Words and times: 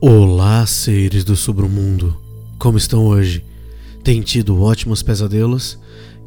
Olá, 0.00 0.64
seres 0.64 1.24
do 1.24 1.34
submundo. 1.34 2.16
Como 2.56 2.78
estão 2.78 3.04
hoje? 3.04 3.44
Tem 4.02 4.22
tido 4.22 4.60
ótimos 4.60 5.02
pesadelos? 5.02 5.78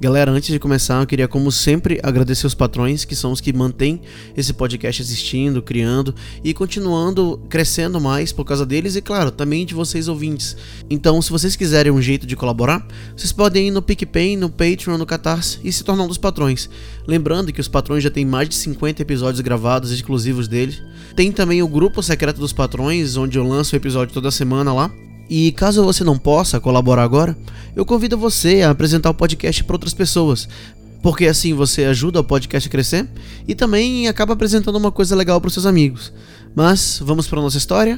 Galera, 0.01 0.31
antes 0.31 0.49
de 0.49 0.57
começar, 0.57 0.99
eu 0.99 1.05
queria, 1.05 1.27
como 1.27 1.51
sempre, 1.51 1.99
agradecer 2.01 2.47
os 2.47 2.55
patrões, 2.55 3.05
que 3.05 3.15
são 3.15 3.31
os 3.31 3.39
que 3.39 3.53
mantêm 3.53 4.01
esse 4.35 4.51
podcast 4.51 4.99
existindo, 4.99 5.61
criando 5.61 6.15
e 6.43 6.55
continuando 6.55 7.39
crescendo 7.47 8.01
mais 8.01 8.31
por 8.31 8.43
causa 8.43 8.65
deles 8.65 8.95
e, 8.95 9.01
claro, 9.01 9.29
também 9.29 9.63
de 9.63 9.75
vocês 9.75 10.07
ouvintes. 10.07 10.57
Então, 10.89 11.21
se 11.21 11.29
vocês 11.29 11.55
quiserem 11.55 11.91
um 11.91 12.01
jeito 12.01 12.25
de 12.25 12.35
colaborar, 12.35 12.83
vocês 13.15 13.31
podem 13.31 13.67
ir 13.67 13.71
no 13.71 13.79
PicPay, 13.79 14.35
no 14.35 14.49
Patreon, 14.49 14.97
no 14.97 15.05
Catarse 15.05 15.59
e 15.63 15.71
se 15.71 15.83
tornar 15.83 16.05
um 16.05 16.07
dos 16.07 16.17
patrões. 16.17 16.67
Lembrando 17.05 17.53
que 17.53 17.61
os 17.61 17.67
patrões 17.67 18.03
já 18.03 18.09
têm 18.09 18.25
mais 18.25 18.49
de 18.49 18.55
50 18.55 19.03
episódios 19.03 19.41
gravados 19.41 19.91
exclusivos 19.91 20.47
deles. 20.47 20.81
Tem 21.15 21.31
também 21.31 21.61
o 21.61 21.67
grupo 21.67 22.01
secreto 22.01 22.39
dos 22.39 22.51
patrões, 22.51 23.17
onde 23.17 23.37
eu 23.37 23.47
lanço 23.47 23.75
o 23.75 23.77
episódio 23.77 24.15
toda 24.15 24.31
semana 24.31 24.73
lá. 24.73 24.91
E 25.33 25.53
caso 25.53 25.85
você 25.85 26.03
não 26.03 26.17
possa 26.17 26.59
colaborar 26.59 27.03
agora, 27.03 27.37
eu 27.73 27.85
convido 27.85 28.17
você 28.17 28.63
a 28.63 28.69
apresentar 28.69 29.11
o 29.11 29.13
podcast 29.13 29.63
para 29.63 29.75
outras 29.75 29.93
pessoas, 29.93 30.45
porque 31.01 31.25
assim 31.25 31.53
você 31.53 31.85
ajuda 31.85 32.19
o 32.19 32.23
podcast 32.23 32.67
a 32.67 32.69
crescer 32.69 33.07
e 33.47 33.55
também 33.55 34.09
acaba 34.09 34.33
apresentando 34.33 34.75
uma 34.75 34.91
coisa 34.91 35.15
legal 35.15 35.39
para 35.39 35.49
seus 35.49 35.65
amigos. 35.65 36.11
Mas 36.53 36.99
vamos 37.01 37.29
para 37.29 37.39
nossa 37.39 37.57
história. 37.57 37.97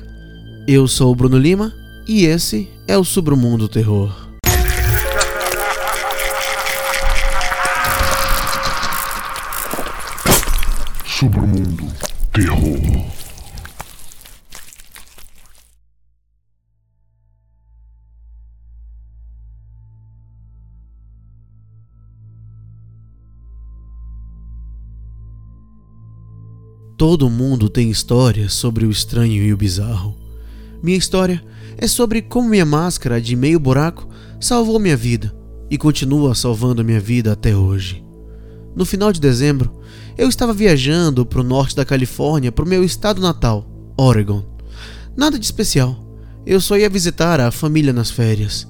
Eu 0.67 0.87
sou 0.87 1.11
o 1.11 1.15
Bruno 1.15 1.39
Lima 1.39 1.73
e 2.07 2.25
esse 2.25 2.69
é 2.87 2.95
o 2.99 3.03
Submundo 3.03 3.67
Terror. 3.67 4.15
Submundo 11.03 11.87
Terror. 12.31 13.12
Todo 27.05 27.29
mundo 27.29 27.67
tem 27.67 27.91
histórias 27.91 28.53
sobre 28.53 28.85
o 28.85 28.89
estranho 28.89 29.43
e 29.43 29.51
o 29.51 29.57
bizarro. 29.57 30.15
Minha 30.81 30.97
história 30.97 31.43
é 31.77 31.85
sobre 31.85 32.21
como 32.21 32.47
minha 32.47 32.65
máscara 32.65 33.19
de 33.19 33.35
meio 33.35 33.59
buraco 33.59 34.07
salvou 34.39 34.79
minha 34.79 34.95
vida 34.95 35.35
e 35.69 35.77
continua 35.77 36.33
salvando 36.33 36.81
minha 36.81 37.01
vida 37.01 37.33
até 37.33 37.53
hoje. 37.53 38.01
No 38.73 38.85
final 38.85 39.11
de 39.11 39.19
dezembro, 39.19 39.69
eu 40.17 40.29
estava 40.29 40.53
viajando 40.53 41.25
para 41.25 41.41
o 41.41 41.43
norte 41.43 41.75
da 41.75 41.83
Califórnia 41.83 42.53
para 42.53 42.63
o 42.63 42.67
meu 42.69 42.85
estado 42.85 43.21
natal, 43.21 43.67
Oregon. 43.97 44.41
Nada 45.13 45.37
de 45.37 45.43
especial, 45.43 46.01
eu 46.45 46.61
só 46.61 46.77
ia 46.77 46.89
visitar 46.89 47.41
a 47.41 47.51
família 47.51 47.91
nas 47.91 48.11
férias. 48.11 48.65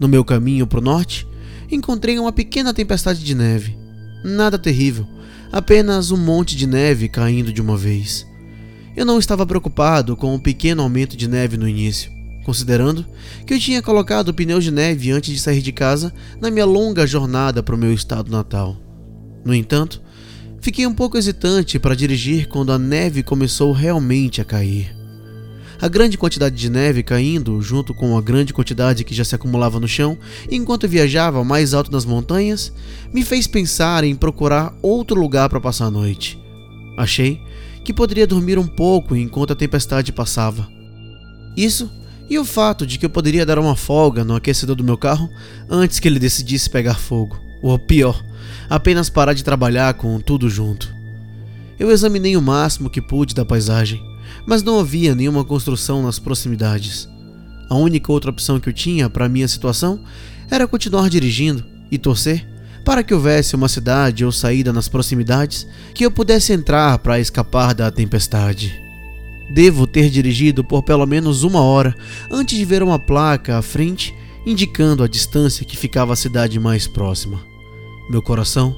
No 0.00 0.08
meu 0.08 0.24
caminho 0.24 0.66
para 0.66 0.80
o 0.80 0.82
norte, 0.82 1.24
encontrei 1.70 2.18
uma 2.18 2.32
pequena 2.32 2.74
tempestade 2.74 3.22
de 3.22 3.32
neve. 3.32 3.78
Nada 4.24 4.58
terrível, 4.58 5.06
apenas 5.56 6.10
um 6.10 6.18
monte 6.18 6.54
de 6.54 6.66
neve 6.66 7.08
caindo 7.08 7.50
de 7.50 7.62
uma 7.62 7.78
vez. 7.78 8.26
Eu 8.94 9.06
não 9.06 9.18
estava 9.18 9.46
preocupado 9.46 10.14
com 10.14 10.34
o 10.34 10.38
pequeno 10.38 10.82
aumento 10.82 11.16
de 11.16 11.26
neve 11.26 11.56
no 11.56 11.66
início, 11.66 12.12
considerando 12.44 13.06
que 13.46 13.54
eu 13.54 13.58
tinha 13.58 13.80
colocado 13.80 14.34
pneus 14.34 14.64
de 14.64 14.70
neve 14.70 15.10
antes 15.10 15.32
de 15.32 15.40
sair 15.40 15.62
de 15.62 15.72
casa 15.72 16.12
na 16.42 16.50
minha 16.50 16.66
longa 16.66 17.06
jornada 17.06 17.62
para 17.62 17.74
o 17.74 17.78
meu 17.78 17.90
estado 17.90 18.30
natal. 18.30 18.76
No 19.46 19.54
entanto, 19.54 20.02
fiquei 20.60 20.86
um 20.86 20.92
pouco 20.92 21.16
hesitante 21.16 21.78
para 21.78 21.96
dirigir 21.96 22.48
quando 22.48 22.70
a 22.70 22.78
neve 22.78 23.22
começou 23.22 23.72
realmente 23.72 24.42
a 24.42 24.44
cair. 24.44 24.95
A 25.80 25.88
grande 25.88 26.16
quantidade 26.16 26.56
de 26.56 26.70
neve 26.70 27.02
caindo, 27.02 27.60
junto 27.60 27.92
com 27.92 28.16
a 28.16 28.22
grande 28.22 28.54
quantidade 28.54 29.04
que 29.04 29.14
já 29.14 29.24
se 29.24 29.34
acumulava 29.34 29.78
no 29.78 29.86
chão, 29.86 30.16
enquanto 30.50 30.88
viajava 30.88 31.44
mais 31.44 31.74
alto 31.74 31.92
nas 31.92 32.04
montanhas, 32.04 32.72
me 33.12 33.22
fez 33.22 33.46
pensar 33.46 34.02
em 34.02 34.14
procurar 34.14 34.74
outro 34.80 35.20
lugar 35.20 35.50
para 35.50 35.60
passar 35.60 35.86
a 35.86 35.90
noite. 35.90 36.38
Achei 36.96 37.40
que 37.84 37.92
poderia 37.92 38.26
dormir 38.26 38.58
um 38.58 38.66
pouco 38.66 39.14
enquanto 39.14 39.52
a 39.52 39.56
tempestade 39.56 40.12
passava. 40.12 40.66
Isso 41.56 41.90
e 42.28 42.38
o 42.38 42.44
fato 42.44 42.86
de 42.86 42.98
que 42.98 43.06
eu 43.06 43.10
poderia 43.10 43.46
dar 43.46 43.58
uma 43.58 43.76
folga 43.76 44.24
no 44.24 44.34
aquecedor 44.34 44.74
do 44.74 44.82
meu 44.82 44.96
carro 44.96 45.28
antes 45.68 46.00
que 46.00 46.08
ele 46.08 46.18
decidisse 46.18 46.68
pegar 46.70 46.94
fogo, 46.94 47.38
ou 47.62 47.78
pior, 47.78 48.20
apenas 48.68 49.10
parar 49.10 49.34
de 49.34 49.44
trabalhar 49.44 49.94
com 49.94 50.18
tudo 50.20 50.48
junto. 50.48 50.92
Eu 51.78 51.90
examinei 51.90 52.36
o 52.36 52.42
máximo 52.42 52.90
que 52.90 53.02
pude 53.02 53.34
da 53.34 53.44
paisagem 53.44 54.02
mas 54.46 54.62
não 54.62 54.78
havia 54.78 55.14
nenhuma 55.14 55.44
construção 55.44 56.02
nas 56.02 56.18
proximidades. 56.18 57.08
A 57.68 57.74
única 57.74 58.12
outra 58.12 58.30
opção 58.30 58.60
que 58.60 58.68
eu 58.68 58.72
tinha 58.72 59.10
para 59.10 59.28
minha 59.28 59.48
situação 59.48 60.00
era 60.50 60.66
continuar 60.66 61.10
dirigindo 61.10 61.64
e 61.90 61.98
torcer 61.98 62.46
para 62.84 63.02
que 63.02 63.12
houvesse 63.12 63.56
uma 63.56 63.68
cidade 63.68 64.24
ou 64.24 64.30
saída 64.30 64.72
nas 64.72 64.88
proximidades 64.88 65.66
que 65.92 66.06
eu 66.06 66.10
pudesse 66.10 66.52
entrar 66.52 66.96
para 66.98 67.18
escapar 67.18 67.74
da 67.74 67.90
tempestade. 67.90 68.72
Devo 69.52 69.88
ter 69.88 70.08
dirigido 70.08 70.62
por 70.62 70.84
pelo 70.84 71.04
menos 71.04 71.42
uma 71.42 71.60
hora 71.60 71.94
antes 72.30 72.56
de 72.56 72.64
ver 72.64 72.84
uma 72.84 72.98
placa 72.98 73.58
à 73.58 73.62
frente 73.62 74.14
indicando 74.46 75.02
a 75.02 75.08
distância 75.08 75.64
que 75.64 75.76
ficava 75.76 76.12
a 76.12 76.16
cidade 76.16 76.60
mais 76.60 76.86
próxima. 76.86 77.40
Meu 78.08 78.22
coração 78.22 78.76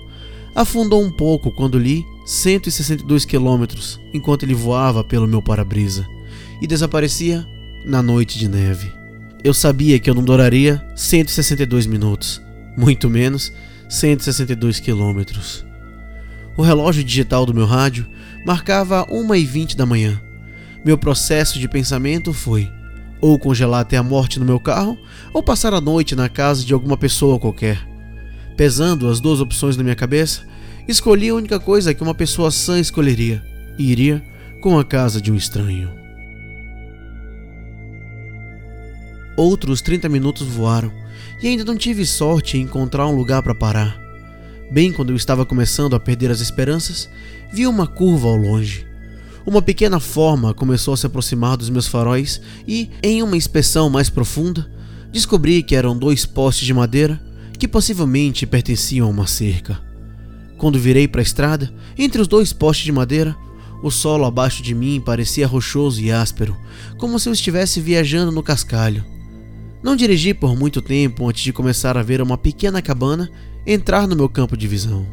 afundou 0.55 1.03
um 1.03 1.11
pouco 1.11 1.51
quando 1.53 1.79
li 1.79 2.05
162 2.29 3.25
quilômetros 3.25 3.99
enquanto 4.13 4.43
ele 4.43 4.53
voava 4.53 5.03
pelo 5.03 5.27
meu 5.27 5.41
para-brisa 5.41 6.07
e 6.61 6.67
desaparecia 6.67 7.49
na 7.87 8.03
noite 8.03 8.39
de 8.39 8.47
neve. 8.47 8.93
Eu 9.43 9.55
sabia 9.55 9.99
que 9.99 10.11
eu 10.11 10.15
não 10.15 10.23
duraria 10.23 10.87
162 10.95 11.87
minutos, 11.87 12.43
muito 12.77 13.09
menos 13.09 13.51
162 13.89 14.79
quilômetros. 14.79 15.65
O 16.55 16.61
relógio 16.61 17.03
digital 17.03 17.47
do 17.47 17.55
meu 17.55 17.65
rádio 17.65 18.07
marcava 18.45 19.07
1h20 19.07 19.75
da 19.75 19.87
manhã. 19.87 20.21
Meu 20.85 20.99
processo 20.99 21.59
de 21.59 21.67
pensamento 21.67 22.35
foi: 22.35 22.71
ou 23.23 23.39
congelar 23.39 23.81
até 23.81 23.97
a 23.97 24.03
morte 24.03 24.39
no 24.39 24.45
meu 24.45 24.61
carro, 24.61 24.99
ou 25.33 25.43
passar 25.43 25.73
a 25.73 25.81
noite 25.81 26.15
na 26.15 26.29
casa 26.29 26.63
de 26.63 26.75
alguma 26.75 26.99
pessoa 26.99 27.39
qualquer. 27.39 27.89
Pesando 28.55 29.09
as 29.09 29.19
duas 29.19 29.41
opções 29.41 29.79
na 29.79 29.83
minha 29.83 29.97
cabeça, 29.97 30.47
escolhi 30.89 31.29
a 31.29 31.35
única 31.35 31.61
coisa 31.61 31.93
que 31.93 32.03
uma 32.03 32.15
pessoa 32.15 32.51
sã 32.51 32.81
escolheria 32.81 33.45
e 33.79 33.93
iria 33.93 34.25
com 34.63 34.79
a 34.79 34.85
casa 34.85 35.21
de 35.21 35.31
um 35.31 35.37
estranho. 35.37 35.93
Outros 39.37 39.83
30 39.83 40.09
minutos 40.09 40.47
voaram 40.49 40.91
e 41.43 41.47
ainda 41.47 41.65
não 41.65 41.77
tive 41.77 42.05
sorte 42.07 42.57
em 42.57 42.63
encontrar 42.63 43.07
um 43.07 43.15
lugar 43.15 43.43
para 43.43 43.55
parar. 43.55 44.01
Bem 44.73 44.91
quando 44.91 45.11
eu 45.11 45.17
estava 45.17 45.47
começando 45.47 45.95
a 45.95 46.01
perder 46.01 46.31
as 46.31 46.41
esperanças, 46.41 47.09
vi 47.53 47.67
uma 47.67 47.87
curva 47.87 48.29
ao 48.29 48.37
longe. 48.37 48.87
Uma 49.47 49.63
pequena 49.63 50.01
forma 50.01 50.53
começou 50.53 50.93
a 50.93 50.97
se 50.97 51.07
aproximar 51.07 51.57
dos 51.57 51.71
meus 51.71 51.87
faróis 51.87 52.41
e, 52.67 52.91
em 53.03 53.23
uma 53.23 53.37
inspeção 53.37 53.89
mais 53.89 54.11
profunda, 54.11 54.71
descobri 55.13 55.63
que 55.63 55.77
eram 55.77 55.97
dois 55.97 56.27
postes 56.27 56.67
de 56.67 56.75
madeira 56.75 57.21
que 57.59 57.69
possivelmente 57.69 58.47
pertenciam 58.47 59.07
a 59.07 59.11
uma 59.11 59.27
cerca. 59.27 59.88
Quando 60.59 60.79
virei 60.79 61.07
para 61.07 61.21
a 61.21 61.23
estrada, 61.23 61.73
entre 61.97 62.21
os 62.21 62.27
dois 62.27 62.53
postes 62.53 62.85
de 62.85 62.93
madeira, 62.93 63.37
o 63.81 63.91
solo 63.91 64.25
abaixo 64.25 64.61
de 64.61 64.75
mim 64.75 65.01
parecia 65.01 65.47
rochoso 65.47 66.01
e 66.01 66.11
áspero, 66.11 66.57
como 66.99 67.19
se 67.19 67.29
eu 67.29 67.33
estivesse 67.33 67.81
viajando 67.81 68.33
no 68.33 68.43
cascalho. 68.43 69.05
Não 69.81 69.95
dirigi 69.95 70.35
por 70.35 70.57
muito 70.57 70.83
tempo 70.83 71.29
antes 71.29 71.43
de 71.43 71.53
começar 71.53 71.97
a 71.97 72.03
ver 72.03 72.21
uma 72.21 72.37
pequena 72.37 72.83
cabana 72.83 73.31
entrar 73.65 74.09
no 74.09 74.17
meu 74.17 74.29
campo 74.29 74.57
de 74.57 74.67
visão. 74.67 75.07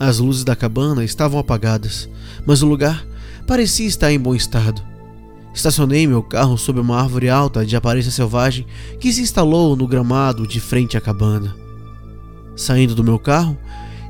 As 0.00 0.18
luzes 0.18 0.44
da 0.44 0.56
cabana 0.56 1.04
estavam 1.04 1.38
apagadas, 1.38 2.08
mas 2.46 2.62
o 2.62 2.66
lugar 2.66 3.06
parecia 3.46 3.86
estar 3.86 4.10
em 4.10 4.18
bom 4.18 4.34
estado. 4.34 4.82
Estacionei 5.52 6.06
meu 6.06 6.22
carro 6.22 6.56
sob 6.56 6.80
uma 6.80 6.98
árvore 6.98 7.28
alta 7.28 7.64
de 7.66 7.76
aparência 7.76 8.10
selvagem 8.10 8.66
que 8.98 9.12
se 9.12 9.20
instalou 9.20 9.76
no 9.76 9.86
gramado 9.86 10.46
de 10.46 10.58
frente 10.58 10.96
à 10.96 11.00
cabana. 11.00 11.63
Saindo 12.56 12.94
do 12.94 13.04
meu 13.04 13.18
carro, 13.18 13.56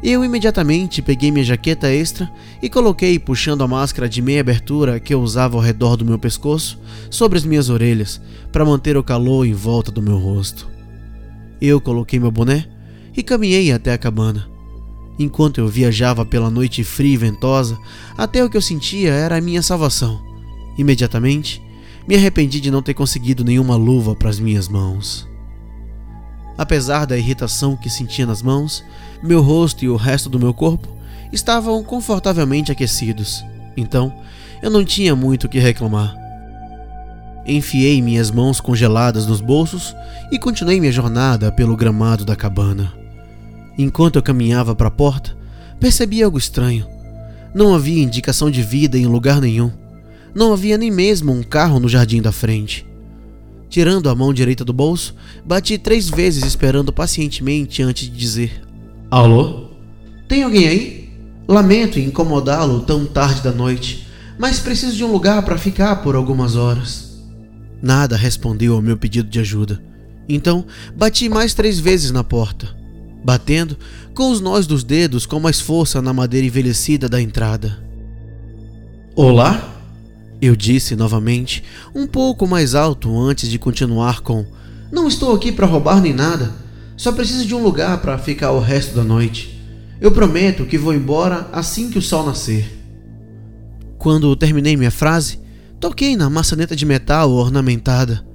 eu 0.03 0.25
imediatamente 0.25 1.01
peguei 1.01 1.31
minha 1.31 1.45
jaqueta 1.45 1.89
extra 1.89 2.31
e 2.63 2.69
coloquei 2.69 3.19
puxando 3.19 3.63
a 3.63 3.69
máscara 3.69 4.09
de 4.09 4.21
meia 4.21 4.41
abertura 4.41 5.01
que 5.01 5.15
eu 5.15 5.21
usava 5.23 5.57
ao 5.57 5.63
redor 5.63 5.97
do 5.97 6.05
meu 6.05 6.19
pescoço 6.19 6.79
sobre 7.09 7.39
as 7.39 7.45
minhas 7.45 7.71
orelhas 7.71 8.21
para 8.53 8.65
manter 8.65 8.97
o 8.97 9.03
calor 9.03 9.47
em 9.47 9.55
volta 9.55 9.91
do 9.91 10.03
meu 10.03 10.19
rosto. 10.19 10.69
Eu 11.61 11.81
coloquei 11.81 12.19
meu 12.19 12.31
boné 12.31 12.67
e 13.17 13.23
caminhei 13.23 13.73
até 13.73 13.93
a 13.93 13.99
cabana. 13.99 14.47
Enquanto 15.19 15.59
eu 15.59 15.69
viajava 15.69 16.27
pela 16.27 16.51
noite 16.51 16.85
fria 16.85 17.15
e 17.15 17.17
ventosa, 17.17 17.79
até 18.19 18.45
o 18.45 18.51
que 18.51 18.57
eu 18.57 18.63
sentia 18.63 19.13
era 19.13 19.37
a 19.39 19.41
minha 19.41 19.63
salvação 19.63 20.35
Imediatamente, 20.77 21.63
me 22.07 22.17
arrependi 22.17 22.61
de 22.61 22.71
não 22.71 22.83
ter 22.83 22.95
conseguido 22.95 23.45
nenhuma 23.45 23.77
luva 23.77 24.15
para 24.15 24.29
as 24.29 24.39
minhas 24.39 24.69
mãos. 24.69 25.29
Apesar 26.57 27.05
da 27.05 27.19
irritação 27.19 27.77
que 27.77 27.91
sentia 27.91 28.27
nas 28.27 28.41
mãos, 28.41 28.85
meu 29.23 29.43
rosto 29.43 29.85
e 29.85 29.89
o 29.89 29.97
resto 29.97 30.29
do 30.29 30.39
meu 30.39 30.55
corpo 30.55 30.89
estavam 31.33 31.83
confortavelmente 31.83 32.71
aquecidos, 32.71 33.45
então 33.77 34.15
eu 34.63 34.71
não 34.71 34.85
tinha 34.85 35.17
muito 35.17 35.45
o 35.45 35.49
que 35.49 35.59
reclamar. 35.59 36.15
Enfiei 37.47 38.01
minhas 38.01 38.31
mãos 38.31 38.61
congeladas 38.61 39.27
nos 39.27 39.41
bolsos 39.41 39.95
e 40.31 40.39
continuei 40.39 40.81
minha 40.81 40.93
jornada 40.93 41.53
pelo 41.53 41.77
gramado 41.77 42.25
da 42.25 42.35
cabana. 42.35 42.93
Enquanto 43.77 44.17
eu 44.17 44.23
caminhava 44.23 44.75
para 44.75 44.89
a 44.89 44.91
porta, 44.91 45.37
percebi 45.79 46.23
algo 46.23 46.39
estranho. 46.39 46.87
Não 47.55 47.75
havia 47.75 48.03
indicação 48.03 48.51
de 48.51 48.63
vida 48.63 48.97
em 48.97 49.07
lugar 49.07 49.41
nenhum. 49.41 49.71
Não 50.35 50.53
havia 50.53 50.79
nem 50.79 50.91
mesmo 50.91 51.33
um 51.33 51.43
carro 51.43 51.79
no 51.79 51.89
jardim 51.89 52.23
da 52.23 52.33
frente. 52.33 52.87
Tirando 53.75 54.09
a 54.09 54.15
mão 54.15 54.33
direita 54.33 54.65
do 54.65 54.73
bolso, 54.73 55.17
bati 55.45 55.77
três 55.77 56.09
vezes 56.09 56.45
esperando 56.45 56.93
pacientemente 56.93 57.83
antes 57.83 58.09
de 58.09 58.17
dizer: 58.17 58.63
Alô? 59.11 59.65
Tem 60.29 60.45
alguém 60.45 60.69
aí? 60.69 61.13
Lamento 61.49 61.99
incomodá-lo 61.99 62.83
tão 62.83 63.05
tarde 63.05 63.43
da 63.43 63.51
noite, 63.51 64.07
mas 64.39 64.61
preciso 64.61 64.95
de 64.97 65.03
um 65.03 65.11
lugar 65.11 65.45
para 65.45 65.59
ficar 65.59 65.97
por 66.05 66.15
algumas 66.15 66.55
horas. 66.55 67.21
Nada 67.83 68.17
respondeu 68.17 68.77
ao 68.77 68.81
meu 68.81 68.97
pedido 68.97 69.29
de 69.29 69.41
ajuda. 69.41 69.83
Então, 70.29 70.65
bati 70.97 71.29
mais 71.29 71.53
três 71.53 71.81
vezes 71.81 72.13
na 72.13 72.23
porta, 72.23 72.69
batendo 73.25 73.77
com 74.15 74.31
os 74.31 74.41
nós 74.41 74.69
dos 74.69 74.85
dedos 74.85 75.27
com 75.27 75.41
mais 75.41 75.61
força 75.61 76.01
na 76.01 76.13
madeira 76.13 76.47
envelhecida 76.47 77.09
da 77.09 77.21
entrada. 77.21 77.77
Olá? 79.17 79.74
Eu 80.45 80.57
disse 80.57 80.95
novamente, 80.95 81.63
um 81.95 82.07
pouco 82.07 82.47
mais 82.47 82.75
alto 82.75 83.17
antes 83.19 83.49
de 83.49 83.59
continuar 83.59 84.21
com: 84.21 84.45
Não 84.93 85.09
estou 85.09 85.35
aqui 85.35 85.51
para 85.51 85.67
roubar 85.67 86.01
nem 86.01 86.13
nada, 86.13 86.53
só 86.97 87.13
preciso 87.13 87.47
de 87.47 87.55
um 87.55 87.63
lugar 87.63 88.01
para 88.03 88.19
ficar 88.19 88.51
o 88.51 88.61
resto 88.61 88.95
da 88.95 89.05
noite. 89.05 89.59
Eu 90.01 90.11
prometo 90.11 90.67
que 90.67 90.77
vou 90.77 90.93
embora 90.93 91.49
assim 91.53 91.89
que 91.89 91.99
o 91.99 92.03
sol 92.03 92.27
nascer. 92.27 92.71
Quando 93.97 94.37
terminei 94.37 94.77
minha 94.77 94.91
frase, 94.91 95.39
Toquei 95.85 96.17
na 96.17 96.31
maçaneta 96.31 96.75
de 96.75 96.87
metal 96.87 97.31
ornamentada. 97.31 98.27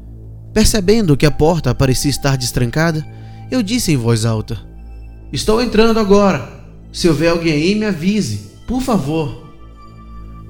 Percebendo 0.54 1.18
que 1.18 1.26
a 1.26 1.32
porta 1.32 1.74
parecia 1.74 2.12
estar 2.12 2.38
destrancada, 2.38 3.04
eu 3.50 3.64
disse 3.64 3.92
em 3.92 3.98
voz 3.98 4.24
alta: 4.24 4.62
Estou 5.34 5.60
entrando 5.60 6.00
agora. 6.00 6.48
Se 6.92 7.10
houver 7.10 7.30
alguém 7.30 7.54
aí, 7.54 7.74
me 7.74 7.88
avise, 7.88 8.52
por 8.68 8.84
favor. 8.84 9.49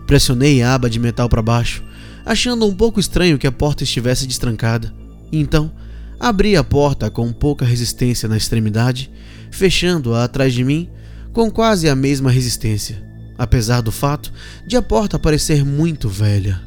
Pressionei 0.10 0.64
a 0.64 0.74
aba 0.74 0.90
de 0.90 1.00
metal 1.00 1.30
para 1.30 1.40
baixo, 1.40 1.84
achando 2.26 2.66
um 2.66 2.74
pouco 2.74 3.00
estranho 3.00 3.38
que 3.38 3.46
a 3.46 3.52
porta 3.52 3.84
estivesse 3.84 4.26
destrancada. 4.26 4.92
Então, 5.32 5.72
abri 6.20 6.58
a 6.58 6.64
porta 6.64 7.12
com 7.12 7.32
pouca 7.32 7.64
resistência 7.64 8.28
na 8.28 8.36
extremidade, 8.36 9.12
fechando-a 9.52 10.24
atrás 10.24 10.52
de 10.52 10.64
mim 10.64 10.90
com 11.32 11.52
quase 11.52 11.88
a 11.88 11.96
mesma 11.96 12.32
resistência, 12.32 13.00
apesar 13.38 13.82
do 13.82 13.92
fato 13.92 14.34
de 14.66 14.76
a 14.76 14.82
porta 14.82 15.20
parecer 15.20 15.64
muito 15.64 16.10
velha. 16.10 16.60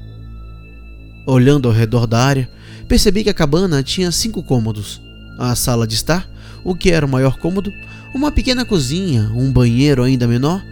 Olhando 1.27 1.67
ao 1.67 1.75
redor 1.75 2.07
da 2.07 2.25
área, 2.25 2.49
percebi 2.87 3.25
que 3.25 3.31
a 3.31 3.35
cabana 3.35 3.83
tinha 3.83 4.13
cinco 4.13 4.45
cômodos: 4.45 5.03
a 5.37 5.53
sala 5.57 5.85
de 5.85 5.97
estar, 5.97 6.31
o 6.63 6.77
que 6.77 6.93
era 6.93 7.05
o 7.05 7.09
maior 7.09 7.39
cômodo, 7.39 7.73
uma 8.15 8.31
pequena 8.31 8.65
cozinha, 8.65 9.33
um 9.35 9.53
banheiro 9.53 10.05
ainda 10.05 10.29
menor 10.29 10.63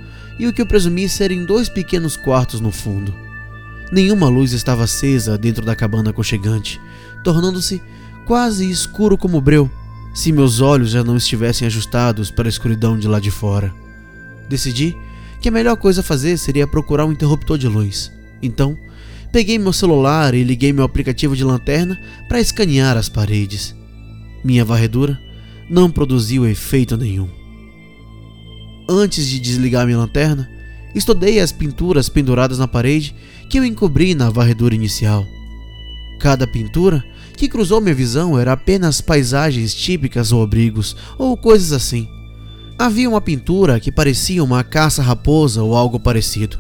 e 0.41 0.47
o 0.47 0.53
que 0.53 0.61
eu 0.61 0.67
presumi 0.67 1.09
serem 1.09 1.45
dois 1.45 1.69
pequenos 1.69 2.17
quartos 2.17 2.61
no 2.61 2.73
fundo. 2.73 3.15
Nenhuma 3.93 4.29
luz 4.29 4.53
estava 4.53 4.85
acesa 4.85 5.37
dentro 5.37 5.65
da 5.65 5.77
cabana 5.77 6.11
aconchegante, 6.11 6.81
tornando-se 7.23 7.83
quase 8.27 8.69
escuro 8.69 9.17
como 9.19 9.41
breu, 9.41 9.71
se 10.15 10.33
meus 10.33 10.61
olhos 10.61 10.91
já 10.91 11.05
não 11.05 11.17
estivessem 11.17 11.67
ajustados 11.67 12.31
para 12.31 12.49
a 12.49 12.51
escuridão 12.51 12.99
de 12.99 13.07
lá 13.07 13.21
de 13.21 13.31
fora. 13.31 13.73
Decidi 14.49 14.97
que 15.41 15.49
a 15.49 15.53
melhor 15.53 15.77
coisa 15.77 16.01
a 16.01 16.05
fazer 16.05 16.37
seria 16.37 16.67
procurar 16.67 17.05
um 17.05 17.13
interruptor 17.13 17.57
de 17.57 17.69
luz. 17.69 18.11
Então, 18.43 18.77
Peguei 19.33 19.59
meu 19.59 19.73
celular 19.73 20.35
e 20.35 20.43
liguei 20.43 20.73
meu 20.73 20.85
aplicativo 20.85 21.37
de 21.37 21.45
lanterna 21.45 22.01
para 22.29 22.41
escanear 22.41 22.97
as 22.97 23.09
paredes. 23.09 23.77
Minha 24.43 24.65
varredura 24.65 25.21
não 25.69 25.89
produziu 25.89 26.49
efeito 26.49 26.97
nenhum. 26.97 27.40
Antes 28.93 29.25
de 29.29 29.39
desligar 29.39 29.87
minha 29.87 29.99
lanterna, 29.99 30.51
estudei 30.93 31.39
as 31.39 31.53
pinturas 31.53 32.09
penduradas 32.09 32.59
na 32.59 32.67
parede 32.67 33.15
que 33.49 33.57
eu 33.57 33.65
encobri 33.65 34.17
na 34.17 34.31
varredura 34.31 34.75
inicial. 34.75 35.25
Cada 36.19 36.45
pintura 36.45 37.05
que 37.37 37.49
cruzou 37.49 37.81
minha 37.81 37.95
visão 37.95 38.37
era 38.37 38.51
apenas 38.51 39.01
paisagens 39.01 39.73
típicas 39.73 40.33
ou 40.33 40.43
abrigos, 40.43 40.97
ou 41.17 41.37
coisas 41.37 41.71
assim. 41.71 42.09
Havia 42.77 43.09
uma 43.09 43.21
pintura 43.21 43.79
que 43.79 43.93
parecia 43.93 44.43
uma 44.43 44.65
caça-raposa 44.65 45.63
ou 45.63 45.77
algo 45.77 46.01
parecido, 46.01 46.59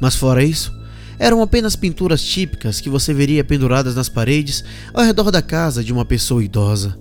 mas 0.00 0.14
fora 0.14 0.44
isso, 0.44 0.72
eram 1.18 1.42
apenas 1.42 1.74
pinturas 1.74 2.22
típicas 2.22 2.80
que 2.80 2.88
você 2.88 3.12
veria 3.12 3.42
penduradas 3.42 3.96
nas 3.96 4.08
paredes 4.08 4.62
ao 4.94 5.02
redor 5.02 5.32
da 5.32 5.42
casa 5.42 5.82
de 5.82 5.92
uma 5.92 6.04
pessoa 6.04 6.44
idosa. 6.44 6.96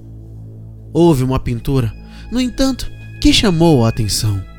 Houve 0.91 1.23
uma 1.23 1.39
pintura, 1.39 1.93
no 2.31 2.41
entanto, 2.41 2.91
que 3.21 3.31
chamou 3.31 3.85
a 3.85 3.89
atenção. 3.89 4.52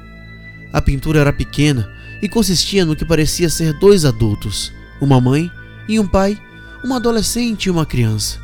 A 0.75 0.83
pintura 0.83 1.21
era 1.21 1.33
pequena 1.33 1.89
e 2.21 2.29
consistia 2.29 2.85
no 2.85 2.97
que 2.97 3.05
parecia 3.05 3.49
ser 3.49 3.73
dois 3.79 4.05
adultos, 4.05 4.73
uma 5.01 5.21
mãe 5.21 5.49
e 5.89 6.01
um 6.01 6.07
pai, 6.07 6.37
uma 6.85 6.97
adolescente 6.97 7.67
e 7.67 7.71
uma 7.71 7.87
criança. 7.87 8.41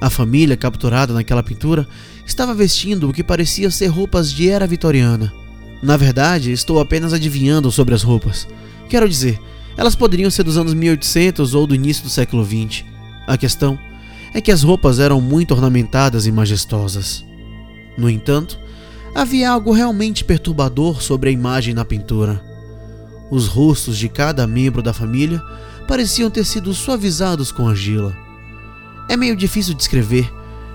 A 0.00 0.08
família 0.08 0.56
capturada 0.56 1.12
naquela 1.12 1.42
pintura 1.42 1.88
estava 2.24 2.54
vestindo 2.54 3.10
o 3.10 3.12
que 3.12 3.24
parecia 3.24 3.68
ser 3.68 3.88
roupas 3.88 4.32
de 4.32 4.48
era 4.48 4.64
vitoriana. 4.64 5.32
Na 5.82 5.96
verdade, 5.96 6.52
estou 6.52 6.78
apenas 6.78 7.12
adivinhando 7.12 7.72
sobre 7.72 7.96
as 7.96 8.04
roupas. 8.04 8.46
Quero 8.88 9.08
dizer, 9.08 9.40
elas 9.76 9.96
poderiam 9.96 10.30
ser 10.30 10.44
dos 10.44 10.56
anos 10.56 10.72
1800 10.72 11.52
ou 11.52 11.66
do 11.66 11.74
início 11.74 12.04
do 12.04 12.10
século 12.10 12.44
20. 12.44 12.86
A 13.26 13.36
questão 13.36 13.76
é 14.32 14.40
que 14.40 14.52
as 14.52 14.62
roupas 14.62 15.00
eram 15.00 15.20
muito 15.20 15.52
ornamentadas 15.52 16.28
e 16.28 16.30
majestosas. 16.30 17.24
No 17.98 18.08
entanto, 18.08 18.61
havia 19.14 19.50
algo 19.50 19.72
realmente 19.72 20.24
perturbador 20.24 21.02
sobre 21.02 21.30
a 21.30 21.32
imagem 21.32 21.74
na 21.74 21.84
pintura. 21.84 22.42
Os 23.30 23.46
rostos 23.46 23.96
de 23.96 24.08
cada 24.08 24.46
membro 24.46 24.82
da 24.82 24.92
família 24.92 25.40
pareciam 25.88 26.30
ter 26.30 26.44
sido 26.44 26.72
suavizados 26.74 27.50
com 27.50 27.68
argila. 27.68 28.16
É 29.08 29.16
meio 29.16 29.36
difícil 29.36 29.74
descrever, 29.74 30.32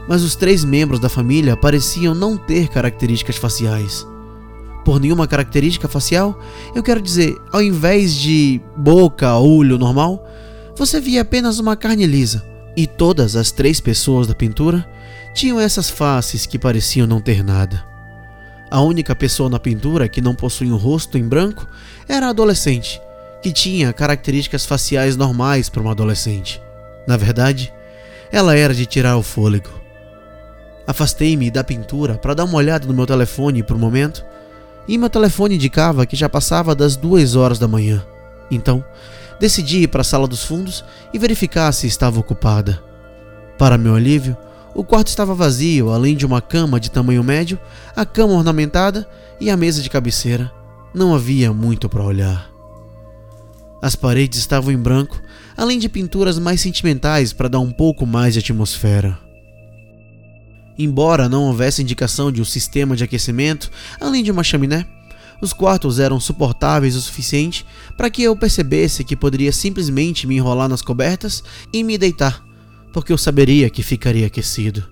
mas 0.08 0.24
os 0.24 0.36
três 0.36 0.64
membros 0.64 1.00
da 1.00 1.10
família 1.10 1.56
pareciam 1.56 2.14
não 2.14 2.38
ter 2.38 2.68
características 2.68 3.38
faciais 3.38 4.06
por 4.88 5.02
nenhuma 5.02 5.28
característica 5.28 5.86
facial, 5.90 6.40
eu 6.74 6.82
quero 6.82 7.02
dizer, 7.02 7.38
ao 7.52 7.62
invés 7.62 8.14
de 8.16 8.62
boca, 8.78 9.38
olho 9.38 9.78
normal, 9.78 10.26
você 10.78 10.98
via 11.02 11.24
apenas 11.24 11.60
uma 11.60 11.76
carne 11.76 12.06
lisa. 12.06 12.42
E 12.74 12.88
todas 12.88 13.36
as 13.36 13.52
três 13.52 13.82
pessoas 13.82 14.28
da 14.28 14.34
pintura 14.34 14.90
tinham 15.34 15.60
essas 15.60 15.90
faces 15.90 16.46
que 16.46 16.58
pareciam 16.58 17.06
não 17.06 17.20
ter 17.20 17.44
nada. 17.44 17.86
A 18.70 18.82
única 18.82 19.16
pessoa 19.16 19.50
na 19.50 19.60
pintura 19.60 20.10
que 20.10 20.22
não 20.22 20.36
possuía 20.36 20.74
um 20.74 20.78
rosto 20.78 21.18
em 21.18 21.24
branco 21.24 21.66
era 22.08 22.28
a 22.28 22.30
adolescente, 22.30 23.02
que 23.42 23.52
tinha 23.52 23.94
características 23.94 24.66
faciais 24.66 25.16
normais 25.16 25.70
para 25.70 25.82
uma 25.82 25.92
adolescente. 25.92 26.62
Na 27.08 27.16
verdade, 27.16 27.74
ela 28.32 28.56
era 28.56 28.74
de 28.74 28.86
tirar 28.86 29.16
o 29.16 29.24
fôlego. 29.24 29.70
Afastei-me 30.86 31.50
da 31.50 31.64
pintura 31.64 32.16
para 32.16 32.34
dar 32.34 32.44
uma 32.44 32.58
olhada 32.58 32.86
no 32.86 32.94
meu 32.94 33.06
telefone 33.06 33.64
por 33.64 33.76
um 33.76 33.80
momento 33.80 34.26
e 34.88 34.98
meu 34.98 35.10
telefone 35.10 35.56
indicava 35.56 36.06
que 36.06 36.16
já 36.16 36.28
passava 36.28 36.76
das 36.76 36.96
duas 36.96 37.36
horas 37.36 37.60
da 37.60 37.68
manhã. 37.68 38.06
Então, 38.52 38.84
decidi 39.40 39.84
ir 39.84 39.88
para 39.88 40.02
a 40.02 40.06
sala 40.06 40.28
dos 40.28 40.44
fundos 40.44 40.84
e 41.14 41.20
verificar 41.20 41.72
se 41.72 41.88
estava 41.88 42.20
ocupada. 42.20 42.82
Para 43.58 43.78
meu 43.78 43.96
alívio, 43.96 44.38
o 44.78 44.84
quarto 44.84 45.08
estava 45.08 45.34
vazio, 45.34 45.90
além 45.90 46.16
de 46.16 46.24
uma 46.24 46.40
cama 46.40 46.80
de 46.80 46.92
tamanho 46.92 47.24
médio, 47.24 47.60
a 47.96 48.06
cama 48.06 48.34
ornamentada 48.34 49.10
e 49.42 49.50
a 49.50 49.58
mesa 49.58 49.82
de 49.82 49.90
cabeceira. 49.90 50.54
Não 50.94 51.16
havia 51.16 51.52
muito 51.52 51.90
para 51.90 52.04
olhar. 52.04 52.48
As 53.82 53.96
paredes 53.96 54.38
estavam 54.38 54.72
em 54.72 54.78
branco, 54.78 55.20
além 55.58 55.80
de 55.80 55.90
pinturas 55.90 56.38
mais 56.38 56.62
sentimentais 56.62 57.34
para 57.34 57.48
dar 57.48 57.60
um 57.60 57.72
pouco 57.72 58.06
mais 58.06 58.36
de 58.36 58.40
atmosfera. 58.40 59.18
Embora 60.78 61.28
não 61.28 61.46
houvesse 61.46 61.82
indicação 61.82 62.32
de 62.32 62.40
um 62.40 62.46
sistema 62.46 62.96
de 62.96 63.04
aquecimento, 63.04 63.72
além 64.00 64.24
de 64.24 64.30
uma 64.32 64.44
chaminé, 64.44 64.86
os 65.42 65.54
quartos 65.54 66.00
eram 66.00 66.20
suportáveis 66.20 66.96
o 66.96 67.02
suficiente 67.02 67.66
para 67.98 68.12
que 68.12 68.22
eu 68.22 68.36
percebesse 68.36 69.04
que 69.04 69.16
poderia 69.16 69.52
simplesmente 69.52 70.28
me 70.28 70.36
enrolar 70.36 70.70
nas 70.70 70.84
cobertas 70.84 71.44
e 71.74 71.84
me 71.84 71.98
deitar, 71.98 72.47
porque 72.98 73.14
eu 73.14 73.18
saberia 73.18 73.70
que 73.70 73.84
ficaria 73.84 74.26
aquecido. 74.26 74.84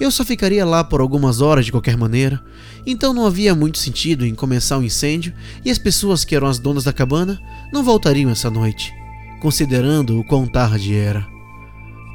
Eu 0.00 0.10
só 0.10 0.24
ficaria 0.24 0.64
lá 0.64 0.82
por 0.82 1.02
algumas 1.02 1.42
horas 1.42 1.66
de 1.66 1.70
qualquer 1.70 1.94
maneira, 1.94 2.42
então 2.86 3.12
não 3.12 3.26
havia 3.26 3.54
muito 3.54 3.76
sentido 3.76 4.24
em 4.24 4.34
começar 4.34 4.78
um 4.78 4.82
incêndio 4.82 5.34
e 5.62 5.70
as 5.70 5.76
pessoas 5.76 6.24
que 6.24 6.34
eram 6.34 6.48
as 6.48 6.58
donas 6.58 6.84
da 6.84 6.94
cabana 6.94 7.38
não 7.70 7.84
voltariam 7.84 8.30
essa 8.30 8.50
noite, 8.50 8.90
considerando 9.38 10.18
o 10.18 10.24
quão 10.24 10.46
tarde 10.46 10.94
era. 10.94 11.28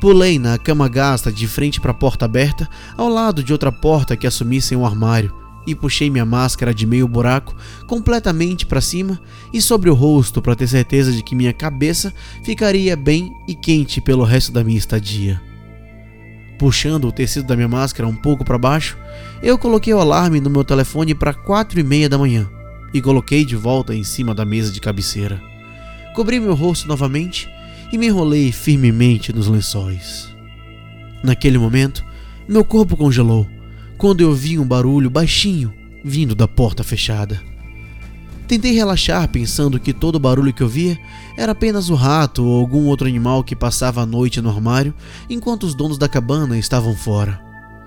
Pulei 0.02 0.40
na 0.40 0.58
cama 0.58 0.90
gasta 0.90 1.32
de 1.32 1.48
frente 1.48 1.80
para 1.80 1.92
a 1.92 1.94
porta 1.94 2.26
aberta, 2.26 2.68
ao 2.98 3.08
lado 3.08 3.44
de 3.44 3.54
outra 3.54 3.72
porta 3.72 4.18
que 4.18 4.26
assumisse 4.26 4.76
um 4.76 4.88
armário, 4.88 5.32
e 5.66 5.76
puxei 5.76 6.10
minha 6.10 6.26
máscara 6.26 6.74
de 6.74 6.86
meio 6.86 7.08
buraco 7.08 7.56
completamente 7.88 8.66
para 8.66 8.82
cima 8.82 9.20
e 9.54 9.62
sobre 9.62 9.90
o 9.90 9.94
rosto 9.94 10.42
para 10.42 10.56
ter 10.56 10.68
certeza 10.68 11.12
de 11.12 11.24
que 11.24 11.36
minha 11.36 11.54
cabeça 11.54 12.14
ficaria 12.44 12.96
bem 12.96 13.32
e 13.48 13.56
quente 13.56 14.02
pelo 14.02 14.24
resto 14.24 14.52
da 14.52 14.64
minha 14.64 14.78
estadia. 14.78 15.42
Puxando 16.58 17.08
o 17.08 17.12
tecido 17.12 17.48
da 17.48 17.56
minha 17.56 17.68
máscara 17.68 18.08
um 18.08 18.16
pouco 18.16 18.46
para 18.46 18.58
baixo, 18.58 18.98
eu 19.42 19.58
coloquei 19.58 19.94
o 19.94 20.00
alarme 20.00 20.40
no 20.40 20.50
meu 20.50 20.64
telefone 20.64 21.16
para 21.16 21.34
quatro 21.34 21.80
e 21.80 21.84
meia 21.84 22.08
da 22.08 22.18
manhã 22.18 22.50
e 22.94 23.02
coloquei 23.02 23.44
de 23.44 23.56
volta 23.56 23.96
em 23.96 24.04
cima 24.04 24.36
da 24.36 24.46
mesa 24.46 24.72
de 24.72 24.80
cabeceira. 24.80 25.42
Cobri 26.16 26.40
meu 26.40 26.54
rosto 26.54 26.88
novamente 26.88 27.50
e 27.92 27.98
me 27.98 28.08
enrolei 28.08 28.52
firmemente 28.52 29.34
nos 29.34 29.48
lençóis. 29.48 30.30
Naquele 31.24 31.58
momento, 31.58 32.04
meu 32.48 32.66
corpo 32.66 32.98
congelou 32.98 33.48
quando 34.02 34.22
eu 34.22 34.34
vi 34.34 34.58
um 34.58 34.66
barulho 34.66 35.12
baixinho 35.12 35.72
vindo 36.04 36.34
da 36.34 36.48
porta 36.48 36.84
fechada. 36.84 37.40
Tentei 38.48 38.72
relaxar 38.72 39.28
pensando 39.28 39.80
que 39.80 39.94
todo 39.94 40.16
o 40.16 40.20
barulho 40.20 40.52
que 40.52 40.64
eu 40.64 40.68
via 40.68 40.98
era 41.38 41.52
apenas 41.52 41.88
o 41.88 41.94
rato 41.94 42.44
ou 42.44 42.60
algum 42.60 42.88
outro 42.88 43.08
animal 43.08 43.44
que 43.44 43.56
passava 43.56 44.02
a 44.02 44.06
noite 44.08 44.42
no 44.42 44.50
armário 44.50 44.92
enquanto 45.30 45.68
os 45.68 45.76
donos 45.76 46.00
da 46.00 46.10
cabana 46.10 46.58
estavam 46.58 46.96
fora. 46.96 47.40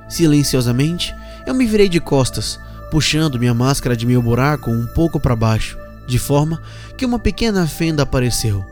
Silenciosamente, 0.09 1.13
eu 1.49 1.53
me 1.53 1.67
virei 1.67 1.89
de 1.89 1.99
costas, 1.99 2.61
puxando 2.93 3.37
minha 3.37 3.53
máscara 3.53 3.97
de 3.97 4.07
meu 4.07 4.23
buraco 4.23 4.71
um 4.71 4.87
pouco 4.95 5.19
para 5.19 5.35
baixo, 5.35 5.77
de 6.07 6.21
forma 6.21 6.63
que 6.97 7.05
uma 7.05 7.19
pequena 7.19 7.67
fenda 7.67 8.05
apareceu, 8.05 8.65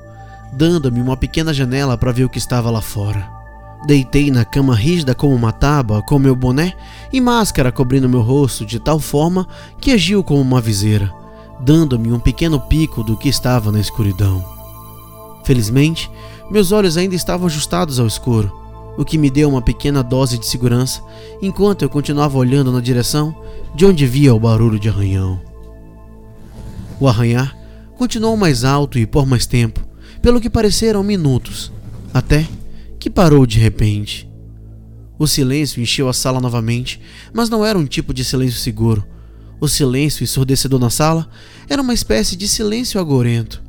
dando-me 0.52 1.00
uma 1.00 1.16
pequena 1.16 1.52
janela 1.52 1.98
para 1.98 2.12
ver 2.12 2.22
o 2.22 2.30
que 2.30 2.38
estava 2.38 2.70
lá 2.70 2.80
fora. 2.80 3.41
Deitei 3.86 4.30
na 4.30 4.44
cama 4.44 4.74
rígida 4.74 5.14
como 5.14 5.34
uma 5.34 5.52
tábua, 5.52 6.02
com 6.02 6.18
meu 6.18 6.36
boné 6.36 6.72
e 7.12 7.20
máscara 7.20 7.72
cobrindo 7.72 8.08
meu 8.08 8.20
rosto 8.20 8.64
de 8.64 8.78
tal 8.78 9.00
forma 9.00 9.46
que 9.80 9.90
agiu 9.90 10.22
como 10.22 10.40
uma 10.40 10.60
viseira 10.60 11.22
dando-me 11.62 12.12
um 12.12 12.18
pequeno 12.18 12.60
pico 12.60 13.04
do 13.04 13.16
que 13.16 13.28
estava 13.28 13.70
na 13.70 13.80
escuridão. 13.80 14.44
Felizmente, 15.44 16.10
meus 16.50 16.72
olhos 16.72 16.96
ainda 16.96 17.14
estavam 17.14 17.46
ajustados 17.46 17.98
ao 18.00 18.06
escuro, 18.06 18.52
o 18.98 19.04
que 19.04 19.16
me 19.16 19.30
deu 19.30 19.48
uma 19.48 19.62
pequena 19.62 20.02
dose 20.02 20.38
de 20.38 20.46
segurança 20.46 21.02
enquanto 21.40 21.82
eu 21.82 21.88
continuava 21.88 22.36
olhando 22.36 22.72
na 22.72 22.80
direção 22.80 23.34
de 23.74 23.86
onde 23.86 24.06
via 24.06 24.34
o 24.34 24.40
barulho 24.40 24.78
de 24.78 24.88
arranhão. 24.88 25.40
O 27.00 27.08
arranhar 27.08 27.56
continuou 27.96 28.36
mais 28.36 28.64
alto 28.64 28.98
e 28.98 29.06
por 29.06 29.24
mais 29.24 29.46
tempo, 29.46 29.80
pelo 30.20 30.40
que 30.40 30.50
pareceram 30.50 31.02
minutos, 31.02 31.72
até 32.12 32.46
que 33.02 33.10
parou 33.10 33.44
de 33.44 33.58
repente. 33.58 34.30
O 35.18 35.26
silêncio 35.26 35.82
encheu 35.82 36.08
a 36.08 36.12
sala 36.12 36.40
novamente, 36.40 37.00
mas 37.34 37.50
não 37.50 37.66
era 37.66 37.76
um 37.76 37.84
tipo 37.84 38.14
de 38.14 38.24
silêncio 38.24 38.60
seguro, 38.60 39.04
o 39.60 39.66
silêncio 39.66 40.22
ensurdecedor 40.22 40.78
na 40.78 40.88
sala 40.88 41.28
era 41.68 41.82
uma 41.82 41.94
espécie 41.94 42.36
de 42.36 42.46
silêncio 42.46 43.00
agorento. 43.00 43.60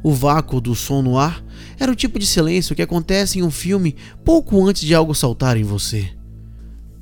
O 0.00 0.12
vácuo 0.14 0.60
do 0.60 0.76
som 0.76 1.02
no 1.02 1.18
ar 1.18 1.44
era 1.76 1.90
o 1.90 1.96
tipo 1.96 2.20
de 2.20 2.26
silêncio 2.26 2.76
que 2.76 2.82
acontece 2.82 3.40
em 3.40 3.42
um 3.42 3.50
filme 3.50 3.96
pouco 4.24 4.64
antes 4.64 4.82
de 4.82 4.94
algo 4.94 5.12
saltar 5.12 5.56
em 5.56 5.64
você. 5.64 6.12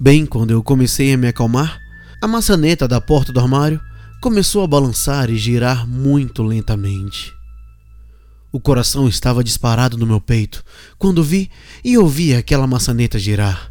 Bem 0.01 0.25
quando 0.25 0.53
eu 0.53 0.63
comecei 0.63 1.13
a 1.13 1.17
me 1.19 1.29
acalmar, 1.29 1.79
a 2.23 2.27
maçaneta 2.27 2.89
da 2.89 3.03
porta 3.03 3.35
do 3.35 3.41
armário 3.41 3.79
começou 4.23 4.65
a 4.65 4.67
balançar 4.67 5.29
e 5.29 5.37
girar 5.37 5.87
muito 5.87 6.43
lentamente. 6.43 7.36
O 8.57 8.61
coração 8.61 9.07
estava 9.07 9.45
disparado 9.45 9.99
no 9.99 10.07
meu 10.07 10.19
peito 10.19 10.65
quando 10.99 11.23
vi 11.23 11.51
e 11.85 11.99
ouvi 11.99 12.35
aquela 12.35 12.67
maçaneta 12.67 13.19
girar. 13.19 13.71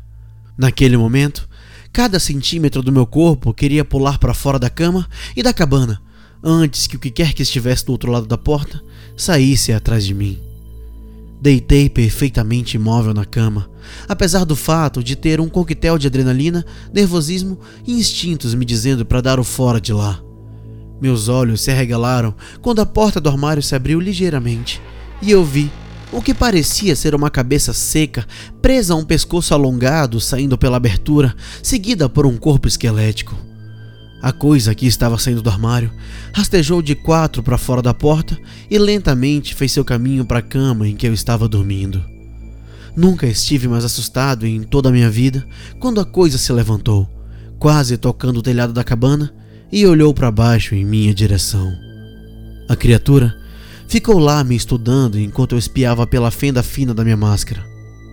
Naquele 0.56 0.96
momento, 0.96 1.50
Cada 1.96 2.20
centímetro 2.20 2.84
do 2.84 2.92
meu 2.92 3.06
corpo 3.08 3.54
queria 3.54 3.86
pular 3.86 4.18
para 4.18 4.34
fora 4.34 4.60
da 4.60 4.70
cama 4.70 5.08
e 5.34 5.42
da 5.42 5.54
cabana, 5.54 6.02
antes 6.44 6.88
que 6.88 6.98
o 6.98 7.00
que 7.00 7.10
quer 7.10 7.32
que 7.32 7.42
estivesse 7.42 7.86
do 7.86 7.94
outro 7.94 8.12
lado 8.12 8.26
da 8.26 8.38
porta 8.38 8.84
saísse 9.16 9.72
atrás 9.72 10.06
de 10.06 10.14
mim. 10.14 10.38
Deitei 11.40 11.90
perfeitamente 11.90 12.76
imóvel 12.76 13.14
na 13.14 13.24
cama, 13.24 13.70
apesar 14.10 14.44
do 14.44 14.58
fato 14.58 15.02
de 15.02 15.16
ter 15.16 15.40
um 15.40 15.48
coquetel 15.48 15.98
de 15.98 16.08
adrenalina, 16.08 16.66
nervosismo 16.94 17.58
e 17.88 17.94
instintos 17.94 18.54
me 18.54 18.66
dizendo 18.66 19.06
para 19.06 19.22
dar 19.22 19.40
o 19.40 19.44
fora 19.46 19.80
de 19.80 19.94
lá. 19.94 20.25
Meus 21.02 21.28
olhos 21.28 21.62
se 21.62 21.72
arregalaram 21.72 22.34
quando 22.62 22.80
a 22.80 22.86
porta 22.86 23.20
do 23.20 23.30
armário 23.30 23.62
se 23.62 23.76
abriu 23.76 24.00
ligeiramente 24.00 24.82
e 25.22 25.32
eu 25.32 25.44
vi 25.44 25.72
o 26.12 26.22
que 26.22 26.34
parecia 26.34 26.96
ser 26.96 27.14
uma 27.14 27.30
cabeça 27.30 27.74
seca, 27.74 28.26
presa 28.62 28.94
a 28.94 28.98
um 28.98 29.04
pescoço 29.04 29.54
alongado 29.54 30.22
saindo 30.22 30.58
pela 30.58 30.78
abertura, 30.78 31.36
seguida 31.62 32.08
por 32.08 32.26
um 32.26 32.38
corpo 32.38 32.68
esquelético. 32.68 33.36
A 34.22 34.32
coisa 34.32 34.74
que 34.74 34.88
estava 34.88 35.18
saindo 35.18 35.42
do 35.42 35.50
armário 35.50 35.92
rastejou 36.34 36.82
de 36.82 36.96
quatro 36.96 37.44
para 37.44 37.58
fora 37.58 37.82
da 37.82 37.94
porta 37.94 38.38
e 38.72 38.78
lentamente 38.78 39.54
fez 39.54 39.72
seu 39.72 39.84
caminho 39.84 40.26
para 40.26 40.40
a 40.40 40.42
cama 40.42 40.88
em 40.88 40.96
que 40.96 41.06
eu 41.06 41.14
estava 41.14 41.48
dormindo. 41.48 42.04
Nunca 42.96 43.28
estive 43.28 43.68
mais 43.68 43.84
assustado 43.84 44.48
em 44.48 44.64
toda 44.64 44.90
a 44.90 44.92
minha 44.92 45.10
vida 45.10 45.46
quando 45.80 46.00
a 46.00 46.06
coisa 46.06 46.38
se 46.38 46.52
levantou, 46.54 47.10
quase 47.60 47.98
tocando 47.98 48.38
o 48.38 48.42
telhado 48.42 48.72
da 48.72 48.84
cabana, 48.84 49.34
e 49.72 49.86
olhou 49.86 50.14
para 50.14 50.32
baixo 50.32 50.76
em 50.76 50.86
minha 50.86 51.14
direção. 51.14 51.74
A 52.68 52.76
criatura 52.76 53.36
Ficou 53.88 54.18
lá 54.18 54.44
me 54.44 54.56
estudando 54.56 55.20
enquanto 55.20 55.54
eu 55.54 55.60
espiava 55.60 56.08
pela 56.08 56.32
fenda 56.32 56.64
fina 56.64 56.94
da 56.94 57.04
minha 57.04 57.18
máscara. 57.18 57.66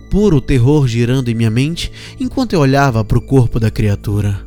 Puro 0.09 0.39
terror 0.39 0.87
girando 0.87 1.29
em 1.29 1.33
minha 1.33 1.49
mente 1.49 1.91
enquanto 2.19 2.53
eu 2.53 2.59
olhava 2.59 3.03
para 3.03 3.17
o 3.17 3.21
corpo 3.21 3.59
da 3.59 3.71
criatura. 3.71 4.45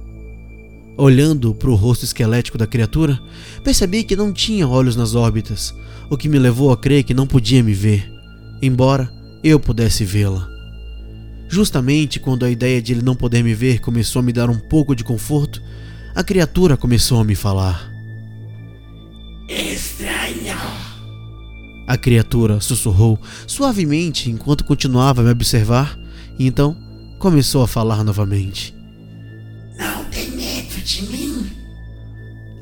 Olhando 0.96 1.54
para 1.54 1.68
o 1.68 1.74
rosto 1.74 2.04
esquelético 2.04 2.56
da 2.56 2.66
criatura, 2.66 3.20
percebi 3.62 4.04
que 4.04 4.16
não 4.16 4.32
tinha 4.32 4.66
olhos 4.66 4.96
nas 4.96 5.14
órbitas, 5.14 5.74
o 6.08 6.16
que 6.16 6.28
me 6.28 6.38
levou 6.38 6.72
a 6.72 6.76
crer 6.76 7.02
que 7.02 7.12
não 7.12 7.26
podia 7.26 7.62
me 7.62 7.74
ver, 7.74 8.10
embora 8.62 9.12
eu 9.44 9.60
pudesse 9.60 10.04
vê-la. 10.04 10.48
Justamente 11.48 12.18
quando 12.18 12.44
a 12.44 12.50
ideia 12.50 12.80
de 12.80 12.92
ele 12.92 13.02
não 13.02 13.14
poder 13.14 13.42
me 13.44 13.52
ver 13.52 13.80
começou 13.80 14.20
a 14.20 14.22
me 14.22 14.32
dar 14.32 14.48
um 14.48 14.58
pouco 14.58 14.94
de 14.96 15.04
conforto, 15.04 15.60
a 16.16 16.24
criatura 16.24 16.78
começou 16.78 17.20
a 17.20 17.24
me 17.24 17.34
falar. 17.34 17.92
Estranho. 19.46 20.56
A 21.86 21.98
criatura 21.98 22.58
sussurrou 22.58 23.20
suavemente 23.46 24.30
enquanto 24.30 24.64
continuava 24.64 25.20
a 25.20 25.24
me 25.24 25.30
observar 25.30 25.94
e 26.38 26.46
então 26.46 26.74
começou 27.18 27.62
a 27.62 27.68
falar 27.68 28.02
novamente. 28.02 28.74
Não 29.78 30.04
tem 30.06 30.30
medo 30.30 30.80
de 30.82 31.02
mim? 31.02 31.50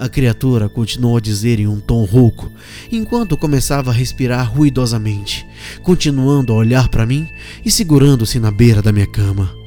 A 0.00 0.08
criatura 0.08 0.68
continuou 0.68 1.16
a 1.16 1.20
dizer 1.20 1.61
em 1.61 1.68
um 1.68 1.78
tom 1.78 2.04
rouco, 2.04 2.50
enquanto 2.90 3.37
começava 3.37 3.92
a 3.92 3.94
respirar 3.94 4.52
ruidosamente, 4.52 5.46
continuando 5.80 6.52
a 6.52 6.56
olhar 6.56 6.88
para 6.88 7.06
mim 7.06 7.28
e 7.64 7.70
segurando-se 7.70 8.40
na 8.40 8.50
beira 8.50 8.82
da 8.82 8.90
minha 8.90 9.06
cama. 9.06 9.63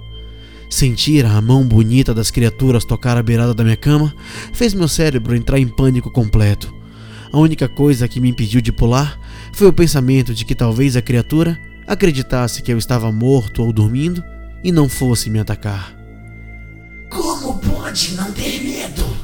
Sentir 0.77 1.25
a 1.25 1.41
mão 1.41 1.63
bonita 1.63 2.13
das 2.13 2.29
criaturas 2.29 2.85
tocar 2.85 3.17
a 3.17 3.23
beirada 3.23 3.51
da 3.51 3.63
minha 3.63 3.75
cama 3.75 4.13
fez 4.53 4.75
meu 4.75 4.87
cérebro 4.87 5.35
entrar 5.35 5.57
em 5.57 5.67
pânico 5.67 6.11
completo. 6.11 6.71
A 7.33 7.39
única 7.39 7.67
coisa 7.67 8.07
que 8.07 8.19
me 8.19 8.29
impediu 8.29 8.61
de 8.61 8.71
pular 8.71 9.19
foi 9.51 9.65
o 9.65 9.73
pensamento 9.73 10.35
de 10.35 10.45
que 10.45 10.53
talvez 10.53 10.95
a 10.95 11.01
criatura 11.01 11.59
acreditasse 11.87 12.61
que 12.61 12.71
eu 12.71 12.77
estava 12.77 13.11
morto 13.11 13.63
ou 13.63 13.73
dormindo 13.73 14.23
e 14.63 14.71
não 14.71 14.87
fosse 14.87 15.31
me 15.31 15.39
atacar. 15.39 15.97
Como 17.09 17.57
pode 17.57 18.13
não 18.13 18.31
ter 18.33 18.61
medo? 18.61 19.17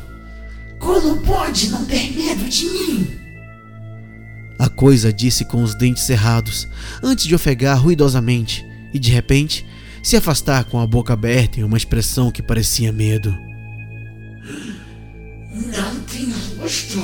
Como 0.79 1.17
pode 1.17 1.69
não 1.69 1.86
ter 1.86 2.15
medo 2.15 2.50
de 2.50 2.65
mim? 2.65 3.07
A 4.57 4.69
coisa 4.69 5.13
disse 5.13 5.45
com 5.45 5.62
os 5.62 5.75
dentes 5.75 6.01
cerrados, 6.01 6.67
antes 7.03 7.27
de 7.27 7.36
ofegar 7.36 7.79
ruidosamente 7.79 8.65
e 8.91 8.98
de 8.98 9.12
repente 9.12 9.63
se 10.03 10.17
afastar 10.17 10.65
com 10.65 10.79
a 10.79 10.86
boca 10.86 11.13
aberta 11.13 11.62
em 11.62 11.63
uma 11.63 11.77
expressão 11.77 12.29
que 12.29 12.43
parecia 12.43 12.91
medo. 12.91 13.36
Não 15.51 16.00
tem 16.01 16.31
rosto. 16.60 17.01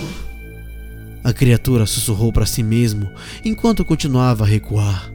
A 1.23 1.31
criatura 1.31 1.85
sussurrou 1.85 2.33
para 2.33 2.45
si 2.45 2.61
mesmo 2.61 3.09
enquanto 3.43 3.85
continuava 3.85 4.43
a 4.43 4.47
recuar. 4.47 5.11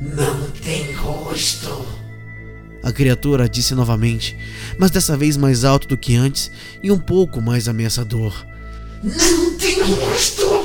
Não 0.00 0.50
tem 0.50 0.92
rosto. 0.94 1.86
A 2.82 2.92
criatura 2.92 3.48
disse 3.48 3.74
novamente, 3.74 4.36
mas 4.78 4.90
dessa 4.90 5.16
vez 5.16 5.36
mais 5.36 5.64
alto 5.64 5.88
do 5.88 5.96
que 5.96 6.16
antes 6.16 6.50
e 6.82 6.90
um 6.90 6.98
pouco 6.98 7.40
mais 7.40 7.68
ameaçador. 7.68 8.44
Não 9.02 9.56
tem 9.56 9.80
rosto. 9.82 10.64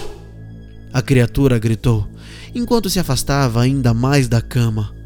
A 0.91 1.01
criatura 1.01 1.59
gritou, 1.59 2.09
enquanto 2.53 2.89
se 2.89 2.99
afastava 2.99 3.61
ainda 3.61 3.93
mais 3.93 4.27
da 4.27 4.41
cama. 4.41 4.98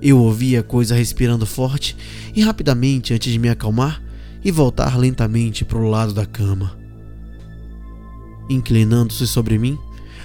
Eu 0.00 0.18
ouvia 0.18 0.60
a 0.60 0.62
coisa 0.62 0.94
respirando 0.94 1.44
forte 1.44 1.96
e 2.34 2.40
rapidamente 2.42 3.12
antes 3.12 3.32
de 3.32 3.38
me 3.38 3.48
acalmar 3.48 4.02
e 4.44 4.50
voltar 4.50 4.96
lentamente 4.96 5.64
para 5.64 5.78
o 5.78 5.88
lado 5.88 6.12
da 6.12 6.24
cama. 6.24 6.78
Inclinando-se 8.48 9.26
sobre 9.26 9.58
mim, 9.58 9.76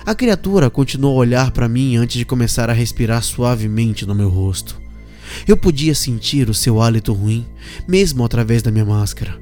a 0.05 0.13
criatura 0.13 0.69
continuou 0.69 1.15
a 1.15 1.19
olhar 1.19 1.51
para 1.51 1.67
mim 1.67 1.95
antes 1.95 2.17
de 2.17 2.25
começar 2.25 2.69
a 2.69 2.73
respirar 2.73 3.23
suavemente 3.23 4.05
no 4.05 4.13
meu 4.13 4.29
rosto. 4.29 4.79
Eu 5.47 5.57
podia 5.57 5.95
sentir 5.95 6.49
o 6.49 6.53
seu 6.53 6.81
hálito 6.81 7.13
ruim, 7.13 7.45
mesmo 7.87 8.23
através 8.23 8.61
da 8.61 8.71
minha 8.71 8.85
máscara. 8.85 9.41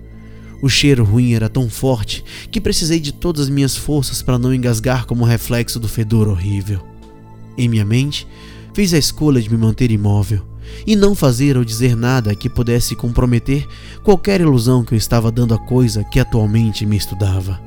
O 0.62 0.70
cheiro 0.70 1.04
ruim 1.04 1.34
era 1.34 1.50
tão 1.50 1.70
forte 1.70 2.24
que 2.52 2.62
precisei 2.62 3.00
de 3.00 3.12
todas 3.12 3.44
as 3.44 3.50
minhas 3.50 3.76
forças 3.76 4.22
para 4.22 4.38
não 4.38 4.54
engasgar 4.54 5.06
como 5.06 5.26
reflexo 5.26 5.80
do 5.80 5.88
fedor 5.88 6.28
horrível. 6.28 6.86
Em 7.58 7.68
minha 7.68 7.84
mente, 7.84 8.28
fiz 8.74 8.94
a 8.94 8.98
escolha 8.98 9.42
de 9.42 9.50
me 9.50 9.58
manter 9.58 9.92
imóvel 9.92 10.46
e 10.86 10.96
não 10.96 11.14
fazer 11.14 11.58
ou 11.58 11.64
dizer 11.64 11.96
nada 11.96 12.36
que 12.36 12.50
pudesse 12.50 12.96
comprometer 12.96 13.68
qualquer 14.04 14.42
ilusão 14.42 14.84
que 14.84 14.94
eu 14.94 14.98
estava 14.98 15.32
dando 15.32 15.54
à 15.54 15.58
coisa 15.58 16.04
que 16.04 16.20
atualmente 16.20 16.86
me 16.86 16.98
estudava. 16.98 17.60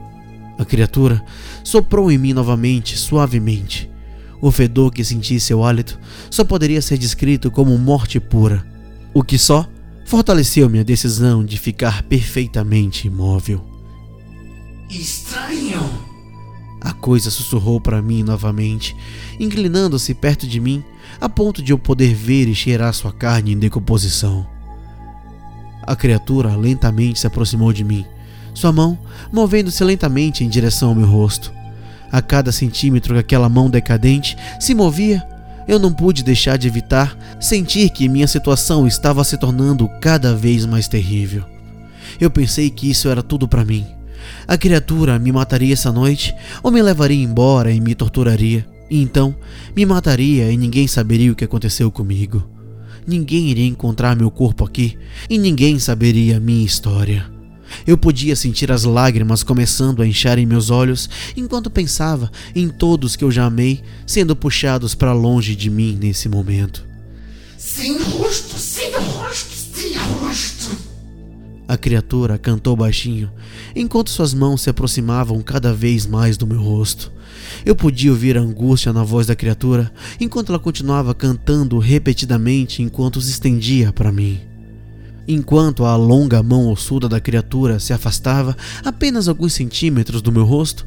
A 0.58 0.64
criatura 0.64 1.22
soprou 1.62 2.10
em 2.10 2.18
mim 2.18 2.32
novamente, 2.32 2.96
suavemente. 2.96 3.90
O 4.40 4.50
fedor 4.50 4.92
que 4.92 5.04
senti 5.04 5.40
seu 5.40 5.64
hálito 5.64 5.98
só 6.30 6.44
poderia 6.44 6.82
ser 6.82 6.98
descrito 6.98 7.50
como 7.50 7.76
morte 7.78 8.20
pura, 8.20 8.64
o 9.12 9.22
que 9.22 9.38
só 9.38 9.66
fortaleceu 10.04 10.68
minha 10.68 10.84
decisão 10.84 11.44
de 11.44 11.58
ficar 11.58 12.02
perfeitamente 12.02 13.06
imóvel. 13.06 13.64
Estranho. 14.90 15.82
A 16.80 16.92
coisa 16.92 17.30
sussurrou 17.30 17.80
para 17.80 18.02
mim 18.02 18.22
novamente, 18.22 18.94
inclinando-se 19.40 20.12
perto 20.12 20.46
de 20.46 20.60
mim, 20.60 20.84
a 21.24 21.28
ponto 21.30 21.62
de 21.62 21.72
eu 21.72 21.78
poder 21.78 22.12
ver 22.12 22.48
e 22.48 22.54
cheirar 22.54 22.92
sua 22.92 23.10
carne 23.10 23.52
em 23.52 23.58
decomposição. 23.58 24.46
A 25.82 25.96
criatura 25.96 26.54
lentamente 26.54 27.18
se 27.18 27.26
aproximou 27.26 27.72
de 27.72 27.82
mim, 27.82 28.04
sua 28.52 28.70
mão 28.70 28.98
movendo-se 29.32 29.82
lentamente 29.82 30.44
em 30.44 30.50
direção 30.50 30.90
ao 30.90 30.94
meu 30.94 31.06
rosto. 31.06 31.50
A 32.12 32.20
cada 32.20 32.52
centímetro 32.52 33.14
que 33.14 33.20
aquela 33.20 33.48
mão 33.48 33.70
decadente 33.70 34.36
se 34.60 34.74
movia, 34.74 35.26
eu 35.66 35.78
não 35.78 35.94
pude 35.94 36.22
deixar 36.22 36.58
de 36.58 36.68
evitar 36.68 37.16
sentir 37.40 37.88
que 37.88 38.06
minha 38.06 38.28
situação 38.28 38.86
estava 38.86 39.24
se 39.24 39.38
tornando 39.38 39.88
cada 40.02 40.36
vez 40.36 40.66
mais 40.66 40.88
terrível. 40.88 41.42
Eu 42.20 42.30
pensei 42.30 42.68
que 42.68 42.90
isso 42.90 43.08
era 43.08 43.22
tudo 43.22 43.48
para 43.48 43.64
mim. 43.64 43.86
A 44.46 44.58
criatura 44.58 45.18
me 45.18 45.32
mataria 45.32 45.72
essa 45.72 45.90
noite 45.90 46.34
ou 46.62 46.70
me 46.70 46.82
levaria 46.82 47.24
embora 47.24 47.72
e 47.72 47.80
me 47.80 47.94
torturaria. 47.94 48.73
E 48.90 49.00
então 49.00 49.34
me 49.74 49.84
mataria 49.86 50.50
e 50.50 50.56
ninguém 50.56 50.86
saberia 50.86 51.32
o 51.32 51.36
que 51.36 51.44
aconteceu 51.44 51.90
comigo. 51.90 52.46
Ninguém 53.06 53.50
iria 53.50 53.66
encontrar 53.66 54.16
meu 54.16 54.30
corpo 54.30 54.64
aqui 54.64 54.96
e 55.28 55.38
ninguém 55.38 55.78
saberia 55.78 56.38
a 56.38 56.40
minha 56.40 56.64
história. 56.64 57.32
Eu 57.86 57.98
podia 57.98 58.36
sentir 58.36 58.70
as 58.70 58.84
lágrimas 58.84 59.42
começando 59.42 60.00
a 60.00 60.06
inchar 60.06 60.38
em 60.38 60.46
meus 60.46 60.70
olhos 60.70 61.08
enquanto 61.36 61.70
pensava 61.70 62.30
em 62.54 62.68
todos 62.68 63.16
que 63.16 63.24
eu 63.24 63.30
já 63.30 63.44
amei 63.44 63.82
sendo 64.06 64.36
puxados 64.36 64.94
para 64.94 65.12
longe 65.12 65.56
de 65.56 65.70
mim 65.70 65.98
nesse 66.00 66.28
momento. 66.28 66.84
Sem 67.58 67.98
rosto, 67.98 68.58
sem 68.58 68.92
rosto, 68.92 69.54
sem 69.74 69.96
rosto. 69.96 70.76
A 71.66 71.78
criatura 71.78 72.36
cantou 72.36 72.76
baixinho, 72.76 73.32
enquanto 73.74 74.10
suas 74.10 74.34
mãos 74.34 74.60
se 74.60 74.70
aproximavam 74.70 75.40
cada 75.40 75.72
vez 75.72 76.06
mais 76.06 76.36
do 76.36 76.46
meu 76.46 76.60
rosto. 76.60 77.10
Eu 77.64 77.74
podia 77.74 78.10
ouvir 78.10 78.36
a 78.36 78.40
angústia 78.40 78.92
na 78.92 79.02
voz 79.02 79.26
da 79.26 79.36
criatura 79.36 79.92
enquanto 80.20 80.50
ela 80.50 80.58
continuava 80.58 81.14
cantando 81.14 81.78
repetidamente 81.78 82.82
enquanto 82.82 83.20
se 83.20 83.30
estendia 83.30 83.92
para 83.92 84.12
mim. 84.12 84.40
Enquanto 85.26 85.84
a 85.84 85.96
longa 85.96 86.42
mão 86.42 86.70
ossuda 86.70 87.08
da 87.08 87.20
criatura 87.20 87.78
se 87.78 87.92
afastava 87.92 88.56
apenas 88.84 89.28
alguns 89.28 89.54
centímetros 89.54 90.20
do 90.20 90.32
meu 90.32 90.44
rosto, 90.44 90.86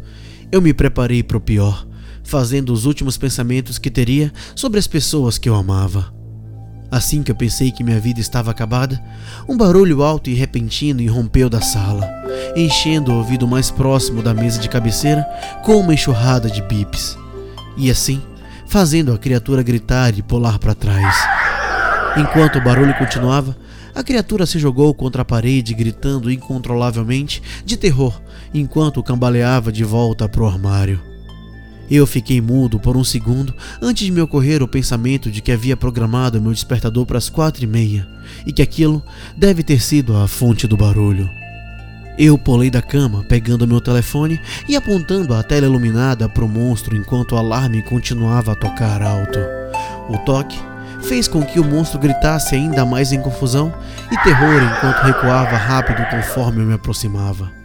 eu 0.51 0.62
me 0.62 0.74
preparei 0.74 1.24
para 1.24 1.38
o 1.38 1.42
pior, 1.42 1.88
fazendo 2.24 2.72
os 2.72 2.86
últimos 2.86 3.18
pensamentos 3.18 3.77
que 3.77 3.89
teria 3.89 4.32
sobre 4.56 4.80
as 4.80 4.88
pessoas 4.88 5.38
que 5.38 5.50
eu 5.50 5.56
amava. 5.56 6.16
Assim 6.89 7.22
que 7.22 7.29
eu 7.29 7.36
pensei 7.36 7.72
que 7.72 7.84
minha 7.84 8.00
vida 8.00 8.22
estava 8.22 8.51
acabada, 8.51 9.01
um 9.48 9.57
barulho 9.57 10.03
alto 10.03 10.29
e 10.29 10.33
repentino 10.33 11.01
irrompeu 11.01 11.50
da 11.50 11.61
sala, 11.61 12.07
enchendo 12.55 13.11
o 13.11 13.16
ouvido 13.16 13.48
mais 13.48 13.70
próximo 13.70 14.24
da 14.24 14.33
mesa 14.33 14.59
de 14.59 14.70
cabeceira 14.70 15.24
com 15.64 15.77
uma 15.77 15.94
enxurrada 15.94 16.50
de 16.50 16.61
bips, 16.61 17.18
e 17.75 17.92
assim 17.92 18.22
fazendo 18.68 19.14
a 19.14 19.18
criatura 19.18 19.64
gritar 19.64 20.18
e 20.18 20.22
pular 20.22 20.59
para 20.59 20.75
trás. 20.75 21.16
Enquanto 22.18 22.57
o 22.57 22.64
barulho 22.64 22.94
continuava, 22.96 23.55
a 23.96 24.03
criatura 24.03 24.46
se 24.46 24.59
jogou 24.59 24.94
contra 24.94 25.24
a 25.24 25.25
parede, 25.25 25.74
gritando 25.74 26.31
incontrolavelmente 26.31 27.42
de 27.66 27.75
terror, 27.75 28.22
enquanto 28.53 29.03
cambaleava 29.03 29.72
de 29.72 29.83
volta 29.83 30.27
para 30.27 30.42
o 30.42 30.48
armário. 30.48 31.17
Eu 31.89 32.05
fiquei 32.05 32.41
mudo 32.41 32.79
por 32.79 32.97
um 32.97 33.03
segundo 33.03 33.53
antes 33.81 34.05
de 34.05 34.11
me 34.11 34.21
ocorrer 34.21 34.61
o 34.61 34.67
pensamento 34.67 35.31
de 35.31 35.41
que 35.41 35.51
havia 35.51 35.77
programado 35.77 36.41
meu 36.41 36.51
despertador 36.51 37.05
para 37.05 37.17
as 37.17 37.29
quatro 37.29 37.63
e 37.63 37.67
meia 37.67 38.07
e 38.45 38.51
que 38.51 38.61
aquilo 38.61 39.01
deve 39.37 39.63
ter 39.63 39.81
sido 39.81 40.15
a 40.17 40.27
fonte 40.27 40.67
do 40.67 40.75
barulho. 40.75 41.29
Eu 42.17 42.37
pulei 42.37 42.69
da 42.69 42.81
cama, 42.81 43.23
pegando 43.23 43.67
meu 43.67 43.79
telefone 43.79 44.41
e 44.67 44.75
apontando 44.75 45.33
a 45.33 45.43
tela 45.43 45.67
iluminada 45.67 46.27
para 46.27 46.43
o 46.43 46.50
monstro 46.50 46.95
enquanto 46.95 47.33
o 47.33 47.37
alarme 47.37 47.83
continuava 47.83 48.53
a 48.53 48.55
tocar 48.55 49.01
alto. 49.03 49.39
O 50.09 50.17
toque 50.19 50.57
fez 51.03 51.27
com 51.27 51.43
que 51.43 51.59
o 51.59 51.63
monstro 51.63 52.00
gritasse 52.00 52.55
ainda 52.55 52.85
mais 52.85 53.11
em 53.11 53.21
confusão 53.21 53.73
e 54.11 54.17
terror 54.23 54.61
enquanto 54.61 55.05
recuava 55.05 55.55
rápido 55.55 56.03
conforme 56.09 56.61
eu 56.61 56.65
me 56.65 56.73
aproximava. 56.73 57.56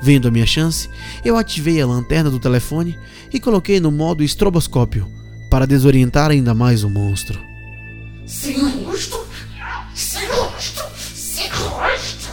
Vendo 0.00 0.28
a 0.28 0.30
minha 0.30 0.46
chance, 0.46 0.88
eu 1.24 1.36
ativei 1.36 1.80
a 1.80 1.86
lanterna 1.86 2.30
do 2.30 2.38
telefone 2.38 2.96
e 3.32 3.40
coloquei 3.40 3.80
no 3.80 3.90
modo 3.90 4.22
estroboscópio 4.22 5.08
para 5.50 5.66
desorientar 5.66 6.30
ainda 6.30 6.54
mais 6.54 6.84
o 6.84 6.90
monstro. 6.90 7.40
Sem 8.26 8.58
rosto, 8.84 9.26
sem 9.94 10.26
rosto, 10.28 10.82
sem 10.96 11.48
rosto. 11.48 12.28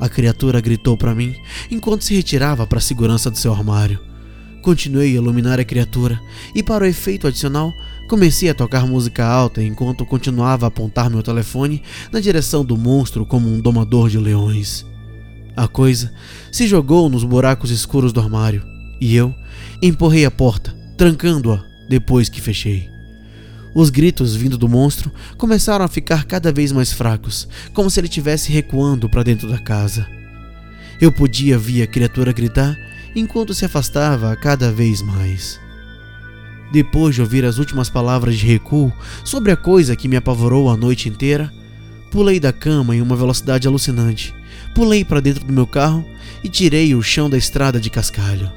A 0.00 0.08
criatura 0.08 0.60
gritou 0.60 0.96
para 0.96 1.14
mim 1.14 1.36
enquanto 1.70 2.04
se 2.04 2.14
retirava 2.14 2.66
para 2.66 2.78
a 2.78 2.82
segurança 2.82 3.30
do 3.30 3.38
seu 3.38 3.52
armário. 3.52 4.00
Continuei 4.62 5.12
a 5.12 5.16
iluminar 5.16 5.60
a 5.60 5.64
criatura 5.64 6.20
e, 6.54 6.62
para 6.62 6.84
o 6.84 6.86
efeito 6.86 7.26
adicional, 7.26 7.72
comecei 8.08 8.48
a 8.48 8.54
tocar 8.54 8.86
música 8.86 9.24
alta 9.24 9.62
enquanto 9.62 10.04
continuava 10.04 10.66
a 10.66 10.68
apontar 10.68 11.08
meu 11.08 11.22
telefone 11.22 11.82
na 12.10 12.20
direção 12.20 12.64
do 12.64 12.76
monstro 12.76 13.24
como 13.24 13.48
um 13.48 13.60
domador 13.60 14.08
de 14.08 14.18
leões. 14.18 14.87
A 15.58 15.66
coisa 15.66 16.12
se 16.52 16.68
jogou 16.68 17.08
nos 17.08 17.24
buracos 17.24 17.72
escuros 17.72 18.12
do 18.12 18.20
armário 18.20 18.62
e 19.00 19.16
eu 19.16 19.34
empurrei 19.82 20.24
a 20.24 20.30
porta, 20.30 20.72
trancando-a 20.96 21.64
depois 21.88 22.28
que 22.28 22.40
fechei. 22.40 22.88
Os 23.74 23.90
gritos 23.90 24.36
vindo 24.36 24.56
do 24.56 24.68
monstro 24.68 25.10
começaram 25.36 25.84
a 25.84 25.88
ficar 25.88 26.26
cada 26.26 26.52
vez 26.52 26.70
mais 26.70 26.92
fracos, 26.92 27.48
como 27.74 27.90
se 27.90 27.98
ele 27.98 28.06
estivesse 28.06 28.52
recuando 28.52 29.08
para 29.08 29.24
dentro 29.24 29.48
da 29.48 29.58
casa. 29.58 30.06
Eu 31.00 31.10
podia 31.10 31.58
ver 31.58 31.82
a 31.82 31.88
criatura 31.88 32.32
gritar 32.32 32.78
enquanto 33.16 33.52
se 33.52 33.64
afastava 33.64 34.36
cada 34.36 34.70
vez 34.70 35.02
mais. 35.02 35.58
Depois 36.70 37.16
de 37.16 37.20
ouvir 37.20 37.44
as 37.44 37.58
últimas 37.58 37.90
palavras 37.90 38.38
de 38.38 38.46
recuo 38.46 38.92
sobre 39.24 39.50
a 39.50 39.56
coisa 39.56 39.96
que 39.96 40.06
me 40.06 40.14
apavorou 40.14 40.70
a 40.70 40.76
noite 40.76 41.08
inteira, 41.08 41.52
pulei 42.12 42.38
da 42.38 42.52
cama 42.52 42.94
em 42.94 43.02
uma 43.02 43.16
velocidade 43.16 43.66
alucinante, 43.66 44.37
pulei 44.74 45.04
para 45.04 45.20
dentro 45.20 45.44
do 45.44 45.52
meu 45.52 45.66
carro 45.66 46.04
e 46.42 46.48
tirei 46.48 46.94
o 46.94 47.02
chão 47.02 47.28
da 47.28 47.36
estrada 47.36 47.80
de 47.80 47.90
cascalho. 47.90 48.50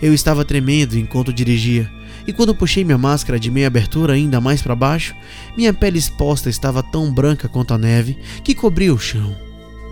Eu 0.00 0.14
estava 0.14 0.44
tremendo 0.44 0.96
enquanto 0.96 1.32
dirigia, 1.32 1.90
e 2.26 2.32
quando 2.32 2.54
puxei 2.54 2.84
minha 2.84 2.98
máscara 2.98 3.40
de 3.40 3.50
meia 3.50 3.66
abertura 3.66 4.12
ainda 4.12 4.40
mais 4.40 4.60
para 4.60 4.76
baixo, 4.76 5.14
minha 5.56 5.72
pele 5.72 5.98
exposta 5.98 6.50
estava 6.50 6.82
tão 6.82 7.12
branca 7.12 7.48
quanto 7.48 7.72
a 7.72 7.78
neve 7.78 8.18
que 8.44 8.54
cobria 8.54 8.92
o 8.92 8.98
chão. 8.98 9.34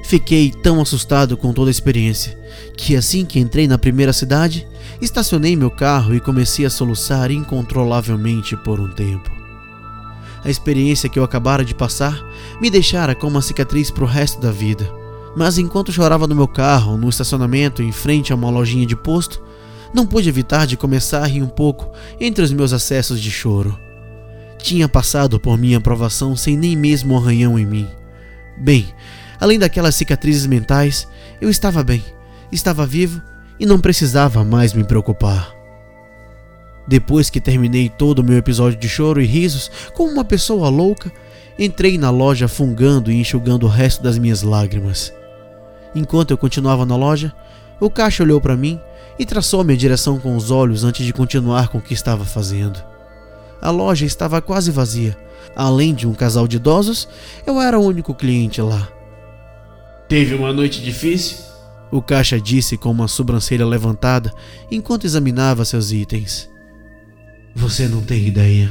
Fiquei 0.05 0.53
tão 0.53 0.81
assustado 0.81 1.37
com 1.37 1.53
toda 1.53 1.69
a 1.69 1.73
experiência 1.73 2.39
que, 2.77 2.95
assim 2.95 3.25
que 3.25 3.41
entrei 3.41 3.67
na 3.67 3.79
primeira 3.79 4.13
cidade, 4.13 4.69
estacionei 5.01 5.57
meu 5.57 5.71
carro 5.71 6.15
e 6.15 6.21
comecei 6.21 6.65
a 6.65 6.71
soluçar 6.71 7.31
incontrolavelmente 7.31 8.57
por 8.59 8.79
um 8.79 8.89
tempo. 8.93 9.29
A 10.45 10.51
experiência 10.51 11.09
que 11.09 11.19
eu 11.19 11.25
acabara 11.25 11.65
de 11.65 11.75
passar 11.75 12.23
me 12.61 12.71
deixara 12.71 13.17
com 13.17 13.27
uma 13.27 13.43
cicatriz 13.43 13.91
para 13.91 14.05
o 14.05 14.07
resto 14.07 14.41
da 14.41 14.53
vida. 14.53 15.06
Mas 15.37 15.59
enquanto 15.59 15.93
chorava 15.93 16.27
no 16.27 16.35
meu 16.35 16.49
carro, 16.49 16.97
no 16.97 17.09
estacionamento 17.09 17.83
em 17.83 17.93
frente 17.93 18.33
a 18.33 18.37
uma 18.37 18.51
lojinha 18.51 18.87
de 18.87 18.97
posto, 18.97 19.43
não 19.95 20.07
pude 20.07 20.29
evitar 20.29 20.67
de 20.67 20.77
começar 20.77 21.23
a 21.23 21.27
rir 21.27 21.43
um 21.43 21.49
pouco 21.49 21.91
entre 22.19 22.43
os 22.43 22.51
meus 22.51 22.73
acessos 22.73 23.21
de 23.21 23.31
choro. 23.31 23.79
Tinha 24.59 24.89
passado 24.89 25.39
por 25.39 25.59
minha 25.59 25.79
aprovação 25.79 26.35
sem 26.35 26.57
nem 26.57 26.75
mesmo 26.75 27.15
um 27.15 27.19
arranhão 27.19 27.59
em 27.59 27.67
mim. 27.67 27.87
Bem, 28.59 28.93
Além 29.41 29.59
daquelas 29.59 29.95
cicatrizes 29.95 30.47
mentais, 30.47 31.07
eu 31.41 31.51
estava 31.51 31.83
bem, 31.83 32.03
estava 32.51 32.87
vivo 32.87 33.21
e 33.61 33.67
não 33.67 33.79
precisava 33.79 34.45
mais 34.45 34.73
me 34.73 34.85
preocupar. 34.85 35.55
Depois 36.89 37.29
que 37.29 37.41
terminei 37.41 37.89
todo 37.89 38.21
o 38.21 38.25
meu 38.25 38.39
episódio 38.39 38.79
de 38.79 38.89
choro 38.89 39.21
e 39.21 39.27
risos 39.27 39.71
como 39.95 40.13
uma 40.13 40.25
pessoa 40.25 40.69
louca, 40.69 41.13
entrei 41.59 41.99
na 41.99 42.11
loja 42.11 42.49
fungando 42.49 43.11
e 43.11 43.17
enxugando 43.17 43.65
o 43.65 43.69
resto 43.69 44.03
das 44.03 44.19
minhas 44.19 44.43
lágrimas. 44.43 45.13
Enquanto 45.97 46.31
eu 46.31 46.37
continuava 46.37 46.85
na 46.85 46.95
loja, 46.95 47.33
o 47.81 47.89
caixa 47.89 48.23
olhou 48.23 48.39
para 48.39 48.55
mim 48.55 48.79
e 49.19 49.25
traçou 49.25 49.65
minha 49.65 49.79
direção 49.79 50.19
com 50.19 50.37
os 50.37 50.51
olhos 50.51 50.85
antes 50.85 51.07
de 51.07 51.13
continuar 51.13 51.69
com 51.69 51.79
o 51.79 51.81
que 51.81 51.95
estava 51.95 52.23
fazendo. 52.23 52.85
A 53.63 53.71
loja 53.71 54.05
estava 54.05 54.43
quase 54.43 54.71
vazia. 54.71 55.17
Além 55.57 55.95
de 55.95 56.07
um 56.07 56.13
casal 56.13 56.47
de 56.47 56.57
idosos, 56.57 57.09
eu 57.47 57.59
era 57.59 57.79
o 57.79 57.83
único 57.83 58.15
cliente 58.15 58.61
lá. 58.61 58.87
Teve 60.07 60.35
uma 60.35 60.53
noite 60.53 60.83
difícil? 60.83 61.39
O 61.91 62.03
caixa 62.03 62.39
disse 62.39 62.77
com 62.77 62.91
uma 62.91 63.09
sobrancelha 63.09 63.65
levantada 63.65 64.31
enquanto 64.71 65.07
examinava 65.07 65.65
seus 65.65 65.93
itens. 65.93 66.47
Você 67.55 67.89
não 67.89 68.03
tem 68.03 68.27
ideia. 68.27 68.71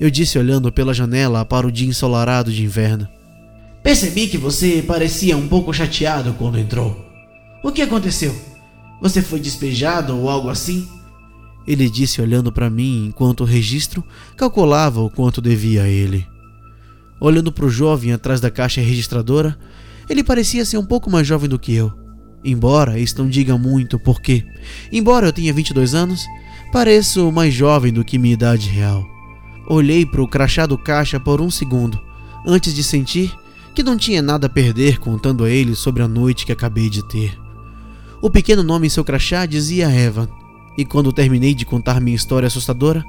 Eu 0.00 0.10
disse 0.10 0.40
olhando 0.40 0.72
pela 0.72 0.92
janela 0.92 1.44
para 1.44 1.68
o 1.68 1.70
dia 1.70 1.88
ensolarado 1.88 2.50
de 2.50 2.64
inverno. 2.64 3.06
Percebi 3.82 4.28
que 4.28 4.38
você 4.38 4.82
parecia 4.86 5.36
um 5.36 5.48
pouco 5.48 5.72
chateado 5.72 6.32
quando 6.34 6.58
entrou. 6.58 7.04
O 7.64 7.72
que 7.72 7.82
aconteceu? 7.82 8.34
Você 9.00 9.20
foi 9.20 9.40
despejado 9.40 10.16
ou 10.16 10.30
algo 10.30 10.48
assim? 10.48 10.88
Ele 11.66 11.90
disse 11.90 12.20
olhando 12.20 12.52
para 12.52 12.70
mim 12.70 13.06
enquanto 13.06 13.40
o 13.40 13.44
registro 13.44 14.04
calculava 14.36 15.00
o 15.00 15.10
quanto 15.10 15.40
devia 15.40 15.82
a 15.82 15.88
ele. 15.88 16.26
Olhando 17.20 17.52
para 17.52 17.66
o 17.66 17.70
jovem 17.70 18.12
atrás 18.12 18.40
da 18.40 18.50
caixa 18.50 18.80
registradora, 18.80 19.58
ele 20.08 20.22
parecia 20.22 20.64
ser 20.64 20.78
um 20.78 20.84
pouco 20.84 21.10
mais 21.10 21.26
jovem 21.26 21.48
do 21.48 21.58
que 21.58 21.72
eu. 21.72 21.92
Embora 22.44 22.98
isso 22.98 23.18
não 23.18 23.28
diga 23.28 23.56
muito, 23.56 23.98
porque, 23.98 24.44
embora 24.90 25.26
eu 25.26 25.32
tenha 25.32 25.52
22 25.52 25.94
anos, 25.94 26.24
pareço 26.72 27.30
mais 27.30 27.54
jovem 27.54 27.92
do 27.92 28.04
que 28.04 28.18
minha 28.18 28.34
idade 28.34 28.68
real. 28.68 29.04
Olhei 29.68 30.04
para 30.04 30.22
o 30.22 30.28
crachá 30.28 30.66
do 30.66 30.76
caixa 30.76 31.20
por 31.20 31.40
um 31.40 31.50
segundo, 31.50 32.00
antes 32.44 32.74
de 32.74 32.82
sentir 32.82 33.32
que 33.74 33.82
não 33.82 33.96
tinha 33.96 34.20
nada 34.20 34.46
a 34.46 34.50
perder 34.50 34.98
contando 34.98 35.44
a 35.44 35.50
ele 35.50 35.74
sobre 35.74 36.02
a 36.02 36.08
noite 36.08 36.44
que 36.44 36.52
acabei 36.52 36.90
de 36.90 37.02
ter. 37.08 37.38
O 38.20 38.30
pequeno 38.30 38.62
nome 38.62 38.86
em 38.86 38.90
seu 38.90 39.04
crachá 39.04 39.46
dizia 39.46 39.90
Evan, 39.90 40.28
e 40.76 40.84
quando 40.84 41.12
terminei 41.12 41.54
de 41.54 41.64
contar 41.64 42.00
minha 42.00 42.16
história 42.16 42.46
assustadora, 42.46 43.04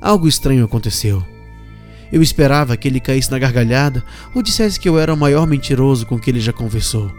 algo 0.00 0.26
estranho 0.26 0.64
aconteceu. 0.64 1.24
Eu 2.10 2.22
esperava 2.22 2.76
que 2.76 2.88
ele 2.88 3.00
caísse 3.00 3.30
na 3.30 3.38
gargalhada 3.38 4.02
ou 4.34 4.42
dissesse 4.42 4.80
que 4.80 4.88
eu 4.88 4.98
era 4.98 5.12
o 5.12 5.16
maior 5.16 5.46
mentiroso 5.46 6.06
com 6.06 6.18
que 6.18 6.30
ele 6.30 6.40
já 6.40 6.52
conversou. 6.52 7.12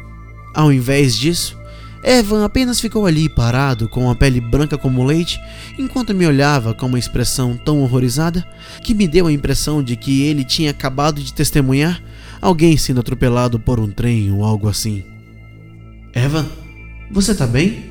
Ao 0.53 0.73
invés 0.73 1.15
disso, 1.15 1.57
Evan 2.03 2.45
apenas 2.45 2.79
ficou 2.79 3.05
ali 3.05 3.27
parado 3.27 3.89
com 3.89 4.09
a 4.09 4.15
pele 4.15 4.39
branca 4.39 4.77
como 4.77 5.03
leite, 5.03 5.39
enquanto 5.77 6.15
me 6.15 6.25
olhava 6.25 6.73
com 6.73 6.85
uma 6.85 6.97
expressão 6.97 7.57
tão 7.57 7.81
horrorizada 7.81 8.45
que 8.81 8.93
me 8.93 9.07
deu 9.07 9.27
a 9.27 9.31
impressão 9.31 9.83
de 9.83 9.95
que 9.95 10.23
ele 10.23 10.43
tinha 10.43 10.71
acabado 10.71 11.21
de 11.21 11.33
testemunhar 11.33 12.01
alguém 12.41 12.77
sendo 12.77 12.99
atropelado 12.99 13.59
por 13.59 13.79
um 13.79 13.89
trem 13.89 14.31
ou 14.31 14.43
algo 14.43 14.67
assim. 14.67 15.03
Evan, 16.13 16.45
você 17.11 17.35
tá 17.35 17.45
bem? 17.45 17.89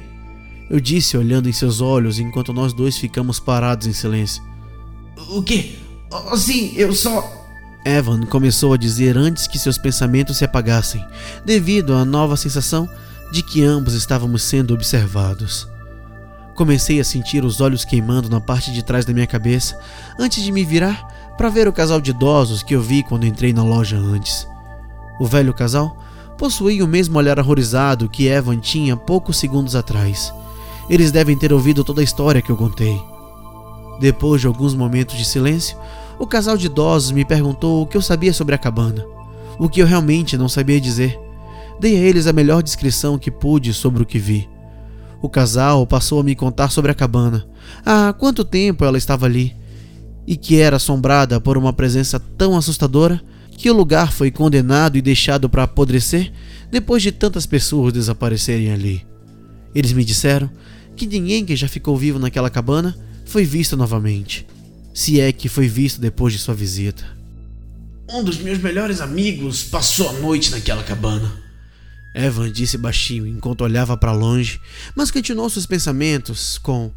Eu 0.70 0.80
disse 0.80 1.16
olhando 1.16 1.48
em 1.48 1.52
seus 1.52 1.80
olhos 1.80 2.18
enquanto 2.18 2.52
nós 2.52 2.72
dois 2.72 2.96
ficamos 2.96 3.40
parados 3.40 3.86
em 3.86 3.92
silêncio. 3.92 4.42
O 5.30 5.42
quê? 5.42 5.76
Oh, 6.10 6.36
sim, 6.36 6.72
eu 6.76 6.92
só. 6.92 7.46
Evan 7.84 8.26
começou 8.26 8.74
a 8.74 8.76
dizer 8.76 9.16
antes 9.16 9.46
que 9.46 9.58
seus 9.58 9.78
pensamentos 9.78 10.36
se 10.36 10.44
apagassem, 10.44 11.04
devido 11.44 11.94
à 11.94 12.04
nova 12.04 12.36
sensação 12.36 12.88
de 13.32 13.42
que 13.42 13.62
ambos 13.62 13.94
estávamos 13.94 14.42
sendo 14.42 14.74
observados. 14.74 15.68
Comecei 16.54 16.98
a 16.98 17.04
sentir 17.04 17.44
os 17.44 17.60
olhos 17.60 17.84
queimando 17.84 18.28
na 18.28 18.40
parte 18.40 18.72
de 18.72 18.82
trás 18.82 19.04
da 19.04 19.12
minha 19.12 19.26
cabeça 19.26 19.78
antes 20.18 20.42
de 20.42 20.50
me 20.50 20.64
virar 20.64 21.06
para 21.38 21.48
ver 21.48 21.68
o 21.68 21.72
casal 21.72 22.00
de 22.00 22.10
idosos 22.10 22.64
que 22.64 22.74
eu 22.74 22.82
vi 22.82 23.04
quando 23.04 23.24
entrei 23.24 23.52
na 23.52 23.62
loja 23.62 23.96
antes. 23.96 24.44
O 25.20 25.24
velho 25.24 25.54
casal 25.54 25.96
possuía 26.36 26.84
o 26.84 26.88
mesmo 26.88 27.16
olhar 27.16 27.38
horrorizado 27.38 28.08
que 28.08 28.26
Evan 28.26 28.58
tinha 28.58 28.96
poucos 28.96 29.36
segundos 29.36 29.76
atrás. 29.76 30.34
Eles 30.90 31.12
devem 31.12 31.38
ter 31.38 31.52
ouvido 31.52 31.84
toda 31.84 32.00
a 32.00 32.04
história 32.04 32.42
que 32.42 32.50
eu 32.50 32.56
contei. 32.56 33.00
Depois 34.00 34.40
de 34.40 34.48
alguns 34.48 34.74
momentos 34.74 35.16
de 35.16 35.24
silêncio, 35.24 35.78
o 36.18 36.26
casal 36.26 36.56
de 36.56 36.66
idosos 36.66 37.12
me 37.12 37.24
perguntou 37.24 37.82
o 37.82 37.86
que 37.86 37.96
eu 37.96 38.02
sabia 38.02 38.32
sobre 38.32 38.56
a 38.56 38.58
cabana, 38.58 39.06
o 39.60 39.68
que 39.68 39.80
eu 39.80 39.86
realmente 39.86 40.36
não 40.36 40.48
sabia 40.48 40.80
dizer. 40.80 41.16
Dei 41.78 41.96
a 41.96 42.00
eles 42.00 42.26
a 42.26 42.32
melhor 42.32 42.64
descrição 42.64 43.16
que 43.16 43.30
pude 43.30 43.72
sobre 43.72 44.02
o 44.02 44.06
que 44.06 44.18
vi. 44.18 44.48
O 45.22 45.28
casal 45.28 45.86
passou 45.86 46.18
a 46.18 46.24
me 46.24 46.34
contar 46.34 46.70
sobre 46.70 46.90
a 46.90 46.94
cabana, 46.94 47.46
há 47.86 48.12
quanto 48.12 48.44
tempo 48.44 48.84
ela 48.84 48.98
estava 48.98 49.26
ali, 49.26 49.54
e 50.28 50.36
que 50.36 50.60
era 50.60 50.76
assombrada 50.76 51.40
por 51.40 51.56
uma 51.56 51.72
presença 51.72 52.20
tão 52.20 52.54
assustadora 52.54 53.18
que 53.56 53.70
o 53.70 53.74
lugar 53.74 54.12
foi 54.12 54.30
condenado 54.30 54.98
e 54.98 55.00
deixado 55.00 55.48
para 55.48 55.62
apodrecer 55.62 56.30
depois 56.70 57.02
de 57.02 57.10
tantas 57.10 57.46
pessoas 57.46 57.94
desaparecerem 57.94 58.70
ali. 58.70 59.06
Eles 59.74 59.90
me 59.94 60.04
disseram 60.04 60.50
que 60.94 61.06
ninguém 61.06 61.46
que 61.46 61.56
já 61.56 61.66
ficou 61.66 61.96
vivo 61.96 62.18
naquela 62.18 62.50
cabana 62.50 62.94
foi 63.24 63.42
visto 63.42 63.74
novamente, 63.74 64.46
se 64.92 65.18
é 65.18 65.32
que 65.32 65.48
foi 65.48 65.66
visto 65.66 65.98
depois 65.98 66.34
de 66.34 66.38
sua 66.38 66.54
visita. 66.54 67.06
Um 68.06 68.22
dos 68.22 68.36
meus 68.36 68.58
melhores 68.58 69.00
amigos 69.00 69.62
passou 69.62 70.10
a 70.10 70.12
noite 70.12 70.50
naquela 70.50 70.84
cabana. 70.84 71.32
Evan 72.14 72.52
disse 72.52 72.76
baixinho 72.76 73.26
enquanto 73.26 73.62
olhava 73.62 73.96
para 73.96 74.12
longe, 74.12 74.60
mas 74.94 75.10
continuou 75.10 75.48
seus 75.48 75.64
pensamentos 75.64 76.58
com: 76.58 76.92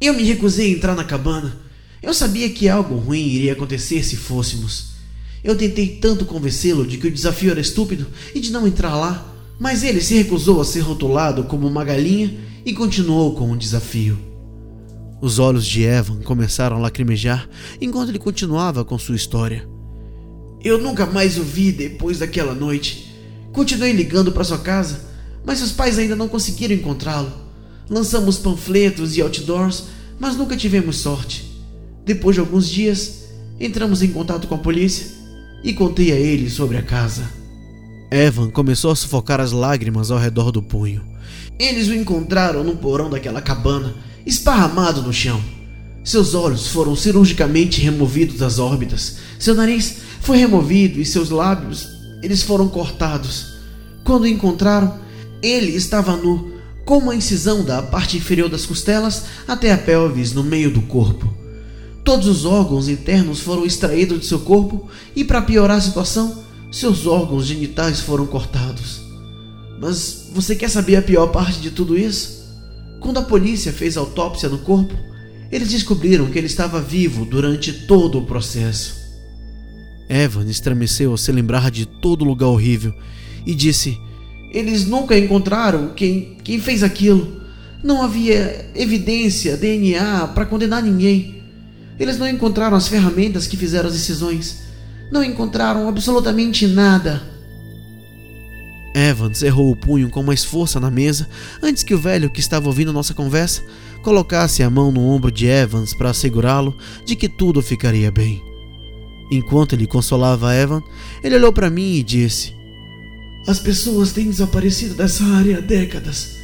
Eu 0.00 0.14
me 0.14 0.22
recusei 0.22 0.72
a 0.72 0.74
entrar 0.74 0.94
na 0.94 1.04
cabana. 1.04 1.54
Eu 2.02 2.12
sabia 2.12 2.50
que 2.50 2.68
algo 2.68 2.96
ruim 2.96 3.26
iria 3.28 3.52
acontecer 3.52 4.04
se 4.04 4.16
fôssemos. 4.16 4.92
Eu 5.44 5.56
tentei 5.56 5.86
tanto 5.86 6.24
convencê-lo 6.24 6.84
de 6.84 6.98
que 6.98 7.06
o 7.06 7.12
desafio 7.12 7.52
era 7.52 7.60
estúpido 7.60 8.06
e 8.34 8.40
de 8.40 8.50
não 8.50 8.66
entrar 8.66 8.96
lá, 8.96 9.32
mas 9.58 9.84
ele 9.84 10.00
se 10.00 10.14
recusou 10.14 10.60
a 10.60 10.64
ser 10.64 10.80
rotulado 10.80 11.44
como 11.44 11.66
uma 11.66 11.84
galinha 11.84 12.36
e 12.66 12.72
continuou 12.72 13.34
com 13.34 13.52
o 13.52 13.56
desafio. 13.56 14.18
Os 15.20 15.38
olhos 15.38 15.64
de 15.64 15.82
Evan 15.82 16.20
começaram 16.22 16.76
a 16.76 16.80
lacrimejar 16.80 17.48
enquanto 17.80 18.08
ele 18.08 18.18
continuava 18.18 18.84
com 18.84 18.98
sua 18.98 19.14
história. 19.14 19.68
Eu 20.64 20.78
nunca 20.78 21.06
mais 21.06 21.38
o 21.38 21.42
vi 21.42 21.70
depois 21.70 22.18
daquela 22.18 22.54
noite. 22.54 23.14
Continuei 23.52 23.92
ligando 23.92 24.32
para 24.32 24.42
sua 24.42 24.58
casa, 24.58 25.00
mas 25.44 25.58
seus 25.58 25.70
pais 25.70 25.98
ainda 25.98 26.16
não 26.16 26.28
conseguiram 26.28 26.74
encontrá-lo. 26.74 27.32
Lançamos 27.88 28.38
panfletos 28.38 29.16
e 29.16 29.22
outdoors, 29.22 29.84
mas 30.18 30.36
nunca 30.36 30.56
tivemos 30.56 30.96
sorte. 30.96 31.51
Depois 32.04 32.34
de 32.34 32.40
alguns 32.40 32.68
dias, 32.68 33.24
entramos 33.60 34.02
em 34.02 34.08
contato 34.08 34.48
com 34.48 34.54
a 34.54 34.58
polícia 34.58 35.06
e 35.62 35.72
contei 35.72 36.12
a 36.12 36.16
eles 36.16 36.52
sobre 36.52 36.76
a 36.76 36.82
casa. 36.82 37.22
Evan 38.10 38.50
começou 38.50 38.90
a 38.90 38.96
sufocar 38.96 39.40
as 39.40 39.52
lágrimas 39.52 40.10
ao 40.10 40.18
redor 40.18 40.50
do 40.50 40.62
punho. 40.62 41.02
Eles 41.58 41.88
o 41.88 41.94
encontraram 41.94 42.64
no 42.64 42.76
porão 42.76 43.08
daquela 43.08 43.40
cabana 43.40 43.94
esparramado 44.26 45.02
no 45.02 45.12
chão. 45.12 45.42
Seus 46.04 46.34
olhos 46.34 46.66
foram 46.66 46.96
cirurgicamente 46.96 47.80
removidos 47.80 48.36
das 48.36 48.58
órbitas. 48.58 49.18
Seu 49.38 49.54
nariz 49.54 49.98
foi 50.20 50.36
removido 50.36 51.00
e 51.00 51.04
seus 51.04 51.30
lábios, 51.30 51.88
eles 52.22 52.42
foram 52.42 52.68
cortados. 52.68 53.54
Quando 54.04 54.24
o 54.24 54.28
encontraram, 54.28 54.98
ele 55.40 55.72
estava 55.76 56.16
nu, 56.16 56.52
com 56.84 56.98
uma 56.98 57.14
incisão 57.14 57.64
da 57.64 57.80
parte 57.82 58.16
inferior 58.16 58.48
das 58.48 58.66
costelas 58.66 59.24
até 59.46 59.72
a 59.72 59.78
pelvis 59.78 60.32
no 60.32 60.42
meio 60.42 60.70
do 60.70 60.82
corpo. 60.82 61.41
Todos 62.04 62.26
os 62.26 62.44
órgãos 62.44 62.88
internos 62.88 63.40
foram 63.40 63.64
extraídos 63.64 64.20
de 64.20 64.26
seu 64.26 64.40
corpo 64.40 64.88
e, 65.14 65.24
para 65.24 65.42
piorar 65.42 65.76
a 65.76 65.80
situação, 65.80 66.42
seus 66.70 67.06
órgãos 67.06 67.46
genitais 67.46 68.00
foram 68.00 68.26
cortados. 68.26 69.02
Mas 69.80 70.28
você 70.32 70.56
quer 70.56 70.68
saber 70.68 70.96
a 70.96 71.02
pior 71.02 71.28
parte 71.28 71.60
de 71.60 71.70
tudo 71.70 71.96
isso? 71.96 72.42
Quando 73.00 73.18
a 73.18 73.22
polícia 73.22 73.72
fez 73.72 73.96
autópsia 73.96 74.48
no 74.48 74.58
corpo, 74.58 74.94
eles 75.50 75.68
descobriram 75.68 76.26
que 76.26 76.38
ele 76.38 76.46
estava 76.46 76.80
vivo 76.80 77.24
durante 77.24 77.72
todo 77.72 78.18
o 78.18 78.26
processo. 78.26 78.94
Evan 80.08 80.48
estremeceu 80.48 81.10
ao 81.10 81.16
se 81.16 81.30
lembrar 81.30 81.70
de 81.70 81.86
todo 81.86 82.22
o 82.22 82.24
lugar 82.24 82.48
horrível 82.48 82.94
e 83.46 83.54
disse: 83.54 83.98
Eles 84.50 84.86
nunca 84.86 85.18
encontraram 85.18 85.92
quem, 85.94 86.36
quem 86.42 86.60
fez 86.60 86.82
aquilo. 86.82 87.42
Não 87.82 88.02
havia 88.02 88.70
evidência, 88.74 89.56
DNA, 89.56 90.28
para 90.28 90.46
condenar 90.46 90.82
ninguém. 90.82 91.41
Eles 92.02 92.18
não 92.18 92.28
encontraram 92.28 92.76
as 92.76 92.88
ferramentas 92.88 93.46
que 93.46 93.56
fizeram 93.56 93.86
as 93.86 93.94
decisões. 93.94 94.64
Não 95.08 95.22
encontraram 95.22 95.88
absolutamente 95.88 96.66
nada. 96.66 97.22
Evans 98.92 99.40
errou 99.40 99.70
o 99.70 99.76
punho 99.76 100.10
com 100.10 100.20
mais 100.20 100.44
força 100.44 100.80
na 100.80 100.90
mesa 100.90 101.28
antes 101.62 101.84
que 101.84 101.94
o 101.94 101.98
velho 101.98 102.28
que 102.28 102.40
estava 102.40 102.66
ouvindo 102.66 102.92
nossa 102.92 103.14
conversa 103.14 103.62
colocasse 104.02 104.64
a 104.64 104.68
mão 104.68 104.90
no 104.90 105.00
ombro 105.00 105.30
de 105.30 105.46
Evans 105.46 105.94
para 105.94 106.10
assegurá-lo 106.10 106.76
de 107.06 107.14
que 107.14 107.28
tudo 107.28 107.62
ficaria 107.62 108.10
bem. 108.10 108.42
Enquanto 109.30 109.74
ele 109.74 109.86
consolava 109.86 110.52
Evan, 110.56 110.82
ele 111.22 111.36
olhou 111.36 111.52
para 111.52 111.70
mim 111.70 111.94
e 111.94 112.02
disse: 112.02 112.52
As 113.46 113.60
pessoas 113.60 114.10
têm 114.10 114.28
desaparecido 114.28 114.96
dessa 114.96 115.22
área 115.22 115.58
há 115.58 115.60
décadas, 115.60 116.38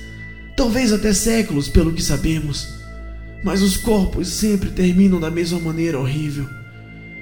talvez 0.56 0.92
até 0.92 1.12
séculos, 1.12 1.68
pelo 1.68 1.92
que 1.92 2.02
sabemos. 2.02 2.77
Mas 3.42 3.62
os 3.62 3.76
corpos 3.76 4.28
sempre 4.28 4.70
terminam 4.70 5.20
da 5.20 5.30
mesma 5.30 5.58
maneira 5.60 5.98
horrível. 5.98 6.48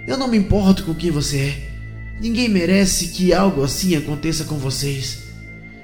Eu 0.07 0.17
não 0.17 0.29
me 0.29 0.39
importo 0.39 0.85
com 0.85 0.95
quem 0.95 1.11
você 1.11 1.39
é. 1.39 1.71
Ninguém 2.21 2.49
merece 2.49 3.09
que 3.09 3.33
algo 3.33 3.63
assim 3.63 3.95
aconteça 3.95 4.45
com 4.45 4.57
vocês. 4.57 5.25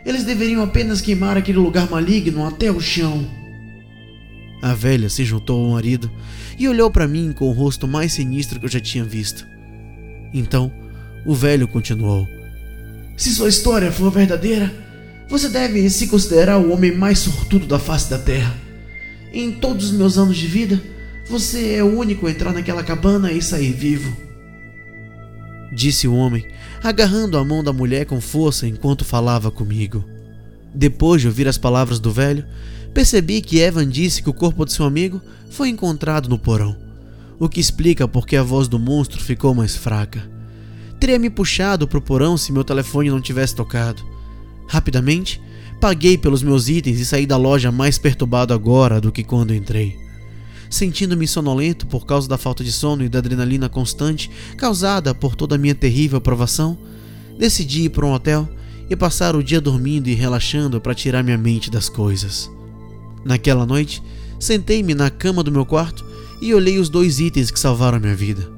Eles 0.04 0.24
deveriam 0.24 0.62
apenas 0.62 1.00
queimar 1.00 1.36
aquele 1.36 1.58
lugar 1.58 1.90
maligno 1.90 2.46
até 2.46 2.70
o 2.70 2.80
chão. 2.80 3.26
A 4.62 4.74
velha 4.74 5.08
se 5.08 5.24
juntou 5.24 5.64
ao 5.64 5.72
marido 5.72 6.10
e 6.58 6.68
olhou 6.68 6.90
para 6.90 7.08
mim 7.08 7.32
com 7.32 7.48
o 7.48 7.52
rosto 7.52 7.86
mais 7.86 8.12
sinistro 8.12 8.58
que 8.58 8.66
eu 8.66 8.70
já 8.70 8.80
tinha 8.80 9.04
visto. 9.04 9.46
Então, 10.32 10.72
o 11.26 11.34
velho 11.34 11.68
continuou: 11.68 12.26
Se 13.16 13.30
sua 13.34 13.48
história 13.48 13.92
for 13.92 14.10
verdadeira, 14.10 14.72
você 15.28 15.48
deve 15.48 15.88
se 15.90 16.06
considerar 16.06 16.58
o 16.58 16.70
homem 16.70 16.96
mais 16.96 17.18
sortudo 17.18 17.66
da 17.66 17.78
face 17.78 18.08
da 18.08 18.18
terra. 18.18 18.54
Em 19.32 19.50
todos 19.50 19.86
os 19.86 19.92
meus 19.92 20.18
anos 20.18 20.36
de 20.36 20.46
vida, 20.46 20.82
você 21.26 21.74
é 21.74 21.82
o 21.82 21.98
único 21.98 22.26
a 22.26 22.30
entrar 22.30 22.52
naquela 22.52 22.82
cabana 22.82 23.32
e 23.32 23.40
sair 23.40 23.72
vivo. 23.72 24.14
Disse 25.74 26.06
o 26.06 26.14
homem, 26.14 26.46
agarrando 26.82 27.38
a 27.38 27.44
mão 27.44 27.64
da 27.64 27.72
mulher 27.72 28.04
com 28.04 28.20
força 28.20 28.66
enquanto 28.66 29.06
falava 29.06 29.50
comigo. 29.50 30.04
Depois 30.74 31.22
de 31.22 31.28
ouvir 31.28 31.48
as 31.48 31.56
palavras 31.56 31.98
do 31.98 32.12
velho, 32.12 32.44
percebi 32.92 33.40
que 33.40 33.58
Evan 33.58 33.88
disse 33.88 34.22
que 34.22 34.28
o 34.28 34.34
corpo 34.34 34.66
de 34.66 34.72
seu 34.74 34.84
amigo 34.84 35.18
foi 35.50 35.70
encontrado 35.70 36.28
no 36.28 36.38
porão, 36.38 36.76
o 37.38 37.48
que 37.48 37.60
explica 37.60 38.06
porque 38.06 38.36
a 38.36 38.42
voz 38.42 38.68
do 38.68 38.78
monstro 38.78 39.22
ficou 39.22 39.54
mais 39.54 39.74
fraca. 39.74 40.22
Teria 41.00 41.18
me 41.18 41.30
puxado 41.30 41.88
para 41.88 41.98
o 41.98 42.02
porão 42.02 42.36
se 42.36 42.52
meu 42.52 42.64
telefone 42.64 43.08
não 43.08 43.20
tivesse 43.20 43.54
tocado. 43.54 44.02
Rapidamente, 44.68 45.40
paguei 45.82 46.16
pelos 46.16 46.44
meus 46.44 46.68
itens 46.68 47.00
e 47.00 47.04
saí 47.04 47.26
da 47.26 47.36
loja 47.36 47.72
mais 47.72 47.98
perturbado 47.98 48.54
agora 48.54 49.00
do 49.00 49.10
que 49.10 49.24
quando 49.24 49.52
entrei. 49.52 49.98
Sentindo-me 50.70 51.26
sonolento 51.26 51.88
por 51.88 52.06
causa 52.06 52.28
da 52.28 52.38
falta 52.38 52.62
de 52.62 52.70
sono 52.70 53.02
e 53.02 53.08
da 53.08 53.18
adrenalina 53.18 53.68
constante 53.68 54.30
causada 54.56 55.12
por 55.12 55.34
toda 55.34 55.56
a 55.56 55.58
minha 55.58 55.74
terrível 55.74 56.20
provação, 56.20 56.78
decidi 57.36 57.86
ir 57.86 57.88
para 57.88 58.06
um 58.06 58.12
hotel 58.12 58.48
e 58.88 58.94
passar 58.94 59.34
o 59.34 59.42
dia 59.42 59.60
dormindo 59.60 60.06
e 60.06 60.14
relaxando 60.14 60.80
para 60.80 60.94
tirar 60.94 61.24
minha 61.24 61.36
mente 61.36 61.68
das 61.68 61.88
coisas. 61.88 62.48
Naquela 63.24 63.66
noite, 63.66 64.00
sentei-me 64.38 64.94
na 64.94 65.10
cama 65.10 65.42
do 65.42 65.50
meu 65.50 65.66
quarto 65.66 66.06
e 66.40 66.54
olhei 66.54 66.78
os 66.78 66.88
dois 66.88 67.18
itens 67.18 67.50
que 67.50 67.58
salvaram 67.58 67.98
minha 67.98 68.14
vida. 68.14 68.48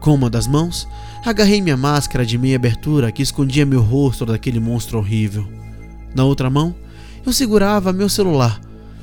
Com 0.00 0.14
uma 0.14 0.28
das 0.28 0.48
mãos, 0.48 0.84
agarrei 1.24 1.62
minha 1.62 1.76
máscara 1.76 2.26
de 2.26 2.36
meia 2.36 2.56
abertura 2.56 3.12
que 3.12 3.22
escondia 3.22 3.64
meu 3.64 3.82
rosto 3.82 4.26
daquele 4.26 4.58
monstro 4.58 4.98
horrível. 4.98 5.46
Na 6.16 6.24
outra 6.24 6.48
mão, 6.48 6.74
eu 7.26 7.30
segurava 7.30 7.92
meu 7.92 8.08
celular, 8.08 8.58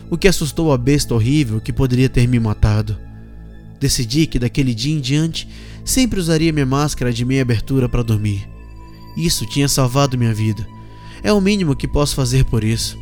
o 0.09 0.17
que 0.17 0.27
assustou 0.27 0.73
a 0.73 0.77
besta 0.79 1.13
horrível 1.13 1.61
que 1.61 1.71
poderia 1.71 2.09
ter 2.09 2.27
me 2.27 2.39
matado. 2.39 2.97
Decidi 3.79 4.25
que 4.25 4.39
daquele 4.39 4.73
dia 4.73 4.95
em 4.95 4.99
diante 4.99 5.47
sempre 5.85 6.19
usaria 6.19 6.51
minha 6.51 6.65
máscara 6.65 7.13
de 7.13 7.23
meia 7.23 7.43
abertura 7.43 7.87
para 7.87 8.01
dormir. 8.01 8.49
Isso 9.15 9.45
tinha 9.45 9.67
salvado 9.67 10.17
minha 10.17 10.33
vida. 10.33 10.67
É 11.21 11.31
o 11.31 11.39
mínimo 11.39 11.75
que 11.75 11.87
posso 11.87 12.15
fazer 12.15 12.45
por 12.45 12.63
isso. 12.63 12.97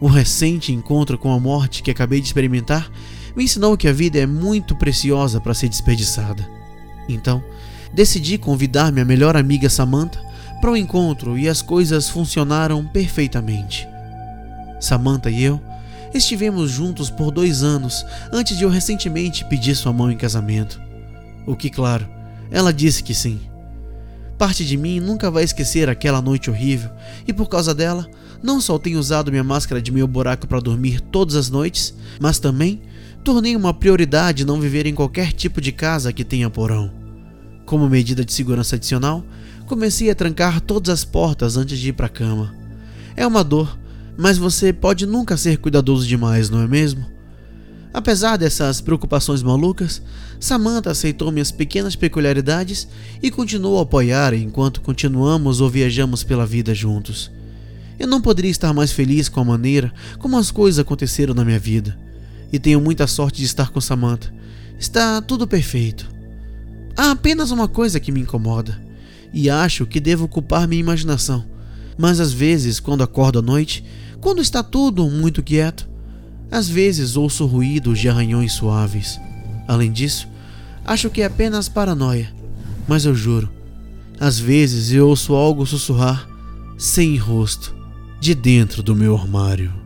O 0.00 0.06
recente 0.06 0.72
encontro 0.72 1.18
com 1.18 1.32
a 1.32 1.40
morte 1.40 1.82
que 1.82 1.90
acabei 1.90 2.20
de 2.20 2.28
experimentar 2.28 2.88
me 3.34 3.42
ensinou 3.42 3.76
que 3.76 3.88
a 3.88 3.92
vida 3.92 4.16
é 4.16 4.26
muito 4.26 4.76
preciosa 4.76 5.40
para 5.40 5.54
ser 5.54 5.68
desperdiçada. 5.68 6.48
Então, 7.08 7.42
decidi 7.92 8.38
convidar 8.38 8.92
minha 8.92 9.04
melhor 9.04 9.36
amiga 9.36 9.68
Samantha 9.68 10.22
para 10.64 10.72
o 10.72 10.76
encontro 10.78 11.36
e 11.36 11.46
as 11.46 11.60
coisas 11.60 12.08
funcionaram 12.08 12.86
perfeitamente. 12.86 13.86
Samantha 14.80 15.28
e 15.28 15.42
eu 15.42 15.60
estivemos 16.14 16.70
juntos 16.70 17.10
por 17.10 17.30
dois 17.30 17.62
anos 17.62 18.02
antes 18.32 18.56
de 18.56 18.64
eu 18.64 18.70
recentemente 18.70 19.44
pedir 19.44 19.74
sua 19.74 19.92
mão 19.92 20.10
em 20.10 20.16
casamento. 20.16 20.80
O 21.46 21.54
que, 21.54 21.68
claro, 21.68 22.08
ela 22.50 22.72
disse 22.72 23.02
que 23.02 23.12
sim. 23.12 23.42
Parte 24.38 24.64
de 24.64 24.78
mim 24.78 25.00
nunca 25.00 25.30
vai 25.30 25.44
esquecer 25.44 25.90
aquela 25.90 26.22
noite 26.22 26.48
horrível, 26.48 26.90
e 27.28 27.32
por 27.34 27.46
causa 27.46 27.74
dela, 27.74 28.08
não 28.42 28.58
só 28.58 28.78
tenho 28.78 28.98
usado 28.98 29.30
minha 29.30 29.44
máscara 29.44 29.82
de 29.82 29.92
meu 29.92 30.06
buraco 30.06 30.46
para 30.46 30.60
dormir 30.60 30.98
todas 30.98 31.36
as 31.36 31.50
noites, 31.50 31.94
mas 32.18 32.38
também 32.38 32.80
tornei 33.22 33.54
uma 33.54 33.74
prioridade 33.74 34.46
não 34.46 34.58
viver 34.58 34.86
em 34.86 34.94
qualquer 34.94 35.30
tipo 35.30 35.60
de 35.60 35.72
casa 35.72 36.10
que 36.10 36.24
tenha 36.24 36.48
porão. 36.48 36.90
Como 37.66 37.86
medida 37.86 38.24
de 38.24 38.32
segurança 38.32 38.76
adicional, 38.76 39.22
comecei 39.66 40.10
a 40.10 40.14
trancar 40.14 40.60
todas 40.60 40.92
as 40.92 41.04
portas 41.04 41.56
antes 41.56 41.78
de 41.78 41.88
ir 41.88 41.92
para 41.92 42.06
a 42.06 42.10
cama. 42.10 42.54
É 43.16 43.26
uma 43.26 43.44
dor, 43.44 43.78
mas 44.16 44.38
você 44.38 44.72
pode 44.72 45.06
nunca 45.06 45.36
ser 45.36 45.58
cuidadoso 45.58 46.06
demais, 46.06 46.50
não 46.50 46.62
é 46.62 46.68
mesmo? 46.68 47.06
Apesar 47.92 48.36
dessas 48.36 48.80
preocupações 48.80 49.40
malucas, 49.40 50.02
Samantha 50.40 50.90
aceitou 50.90 51.30
minhas 51.30 51.52
pequenas 51.52 51.94
peculiaridades 51.94 52.88
e 53.22 53.30
continuou 53.30 53.78
a 53.78 53.82
apoiar 53.82 54.34
enquanto 54.34 54.80
continuamos 54.80 55.60
ou 55.60 55.70
viajamos 55.70 56.24
pela 56.24 56.44
vida 56.44 56.74
juntos. 56.74 57.30
Eu 57.96 58.08
não 58.08 58.20
poderia 58.20 58.50
estar 58.50 58.72
mais 58.72 58.90
feliz 58.90 59.28
com 59.28 59.40
a 59.40 59.44
maneira 59.44 59.92
como 60.18 60.36
as 60.36 60.50
coisas 60.50 60.80
aconteceram 60.80 61.34
na 61.34 61.44
minha 61.44 61.58
vida. 61.58 61.96
E 62.52 62.58
tenho 62.58 62.80
muita 62.80 63.06
sorte 63.06 63.38
de 63.38 63.44
estar 63.44 63.70
com 63.70 63.80
Samantha. 63.80 64.34
Está 64.78 65.22
tudo 65.22 65.46
perfeito. 65.46 66.08
Há 66.96 67.12
apenas 67.12 67.52
uma 67.52 67.68
coisa 67.68 68.00
que 68.00 68.12
me 68.12 68.20
incomoda, 68.20 68.80
e 69.34 69.50
acho 69.50 69.84
que 69.84 69.98
devo 69.98 70.28
culpar 70.28 70.68
minha 70.68 70.80
imaginação. 70.80 71.44
Mas 71.98 72.20
às 72.20 72.32
vezes, 72.32 72.78
quando 72.78 73.02
acordo 73.02 73.40
à 73.40 73.42
noite, 73.42 73.84
quando 74.20 74.40
está 74.40 74.62
tudo 74.62 75.10
muito 75.10 75.42
quieto, 75.42 75.88
às 76.50 76.68
vezes 76.68 77.16
ouço 77.16 77.44
ruídos 77.44 77.98
de 77.98 78.08
arranhões 78.08 78.52
suaves. 78.52 79.20
Além 79.66 79.90
disso, 79.90 80.28
acho 80.84 81.10
que 81.10 81.20
é 81.20 81.24
apenas 81.24 81.68
paranoia, 81.68 82.32
mas 82.86 83.04
eu 83.04 83.14
juro, 83.14 83.50
às 84.20 84.38
vezes 84.38 84.92
eu 84.92 85.08
ouço 85.08 85.34
algo 85.34 85.66
sussurrar, 85.66 86.28
sem 86.78 87.16
rosto, 87.16 87.74
de 88.20 88.34
dentro 88.34 88.82
do 88.82 88.94
meu 88.94 89.16
armário. 89.16 89.83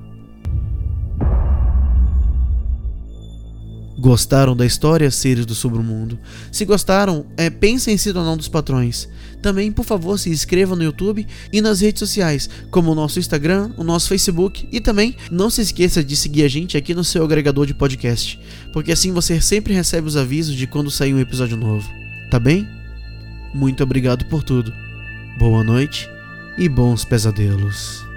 Gostaram 4.09 4.57
da 4.57 4.65
história, 4.65 5.11
seres 5.11 5.45
do 5.45 5.55
submundo? 5.55 6.19
Se 6.51 6.65
gostaram, 6.65 7.27
é, 7.37 7.51
pensem 7.51 7.93
em 7.93 7.99
se 7.99 8.11
tornar 8.11 8.33
um 8.33 8.37
dos 8.39 8.49
patrões. 8.49 9.07
Também, 9.43 9.71
por 9.71 9.85
favor, 9.85 10.19
se 10.19 10.31
inscrevam 10.31 10.75
no 10.75 10.83
YouTube 10.83 11.27
e 11.53 11.61
nas 11.61 11.83
redes 11.83 12.01
sociais, 12.01 12.49
como 12.71 12.91
o 12.91 12.95
nosso 12.95 13.19
Instagram, 13.19 13.71
o 13.77 13.85
nosso 13.85 14.09
Facebook 14.09 14.67
e 14.73 14.81
também 14.81 15.15
não 15.31 15.51
se 15.51 15.61
esqueça 15.61 16.03
de 16.03 16.17
seguir 16.17 16.45
a 16.45 16.49
gente 16.49 16.75
aqui 16.75 16.95
no 16.95 17.05
seu 17.05 17.23
agregador 17.23 17.67
de 17.67 17.75
podcast, 17.75 18.41
porque 18.73 18.93
assim 18.93 19.13
você 19.13 19.43
sempre 19.43 19.75
recebe 19.75 20.09
os 20.09 20.17
avisos 20.17 20.55
de 20.55 20.67
quando 20.67 20.91
sair 20.91 21.13
um 21.13 21.21
episódio 21.21 21.59
novo. 21.59 21.87
Tá 22.31 22.41
bem? 22.41 22.67
Muito 23.53 23.83
obrigado 23.83 24.25
por 24.25 24.43
tudo. 24.43 24.73
Boa 25.39 25.63
noite 25.63 26.09
e 26.57 26.67
bons 26.67 27.05
pesadelos. 27.05 28.08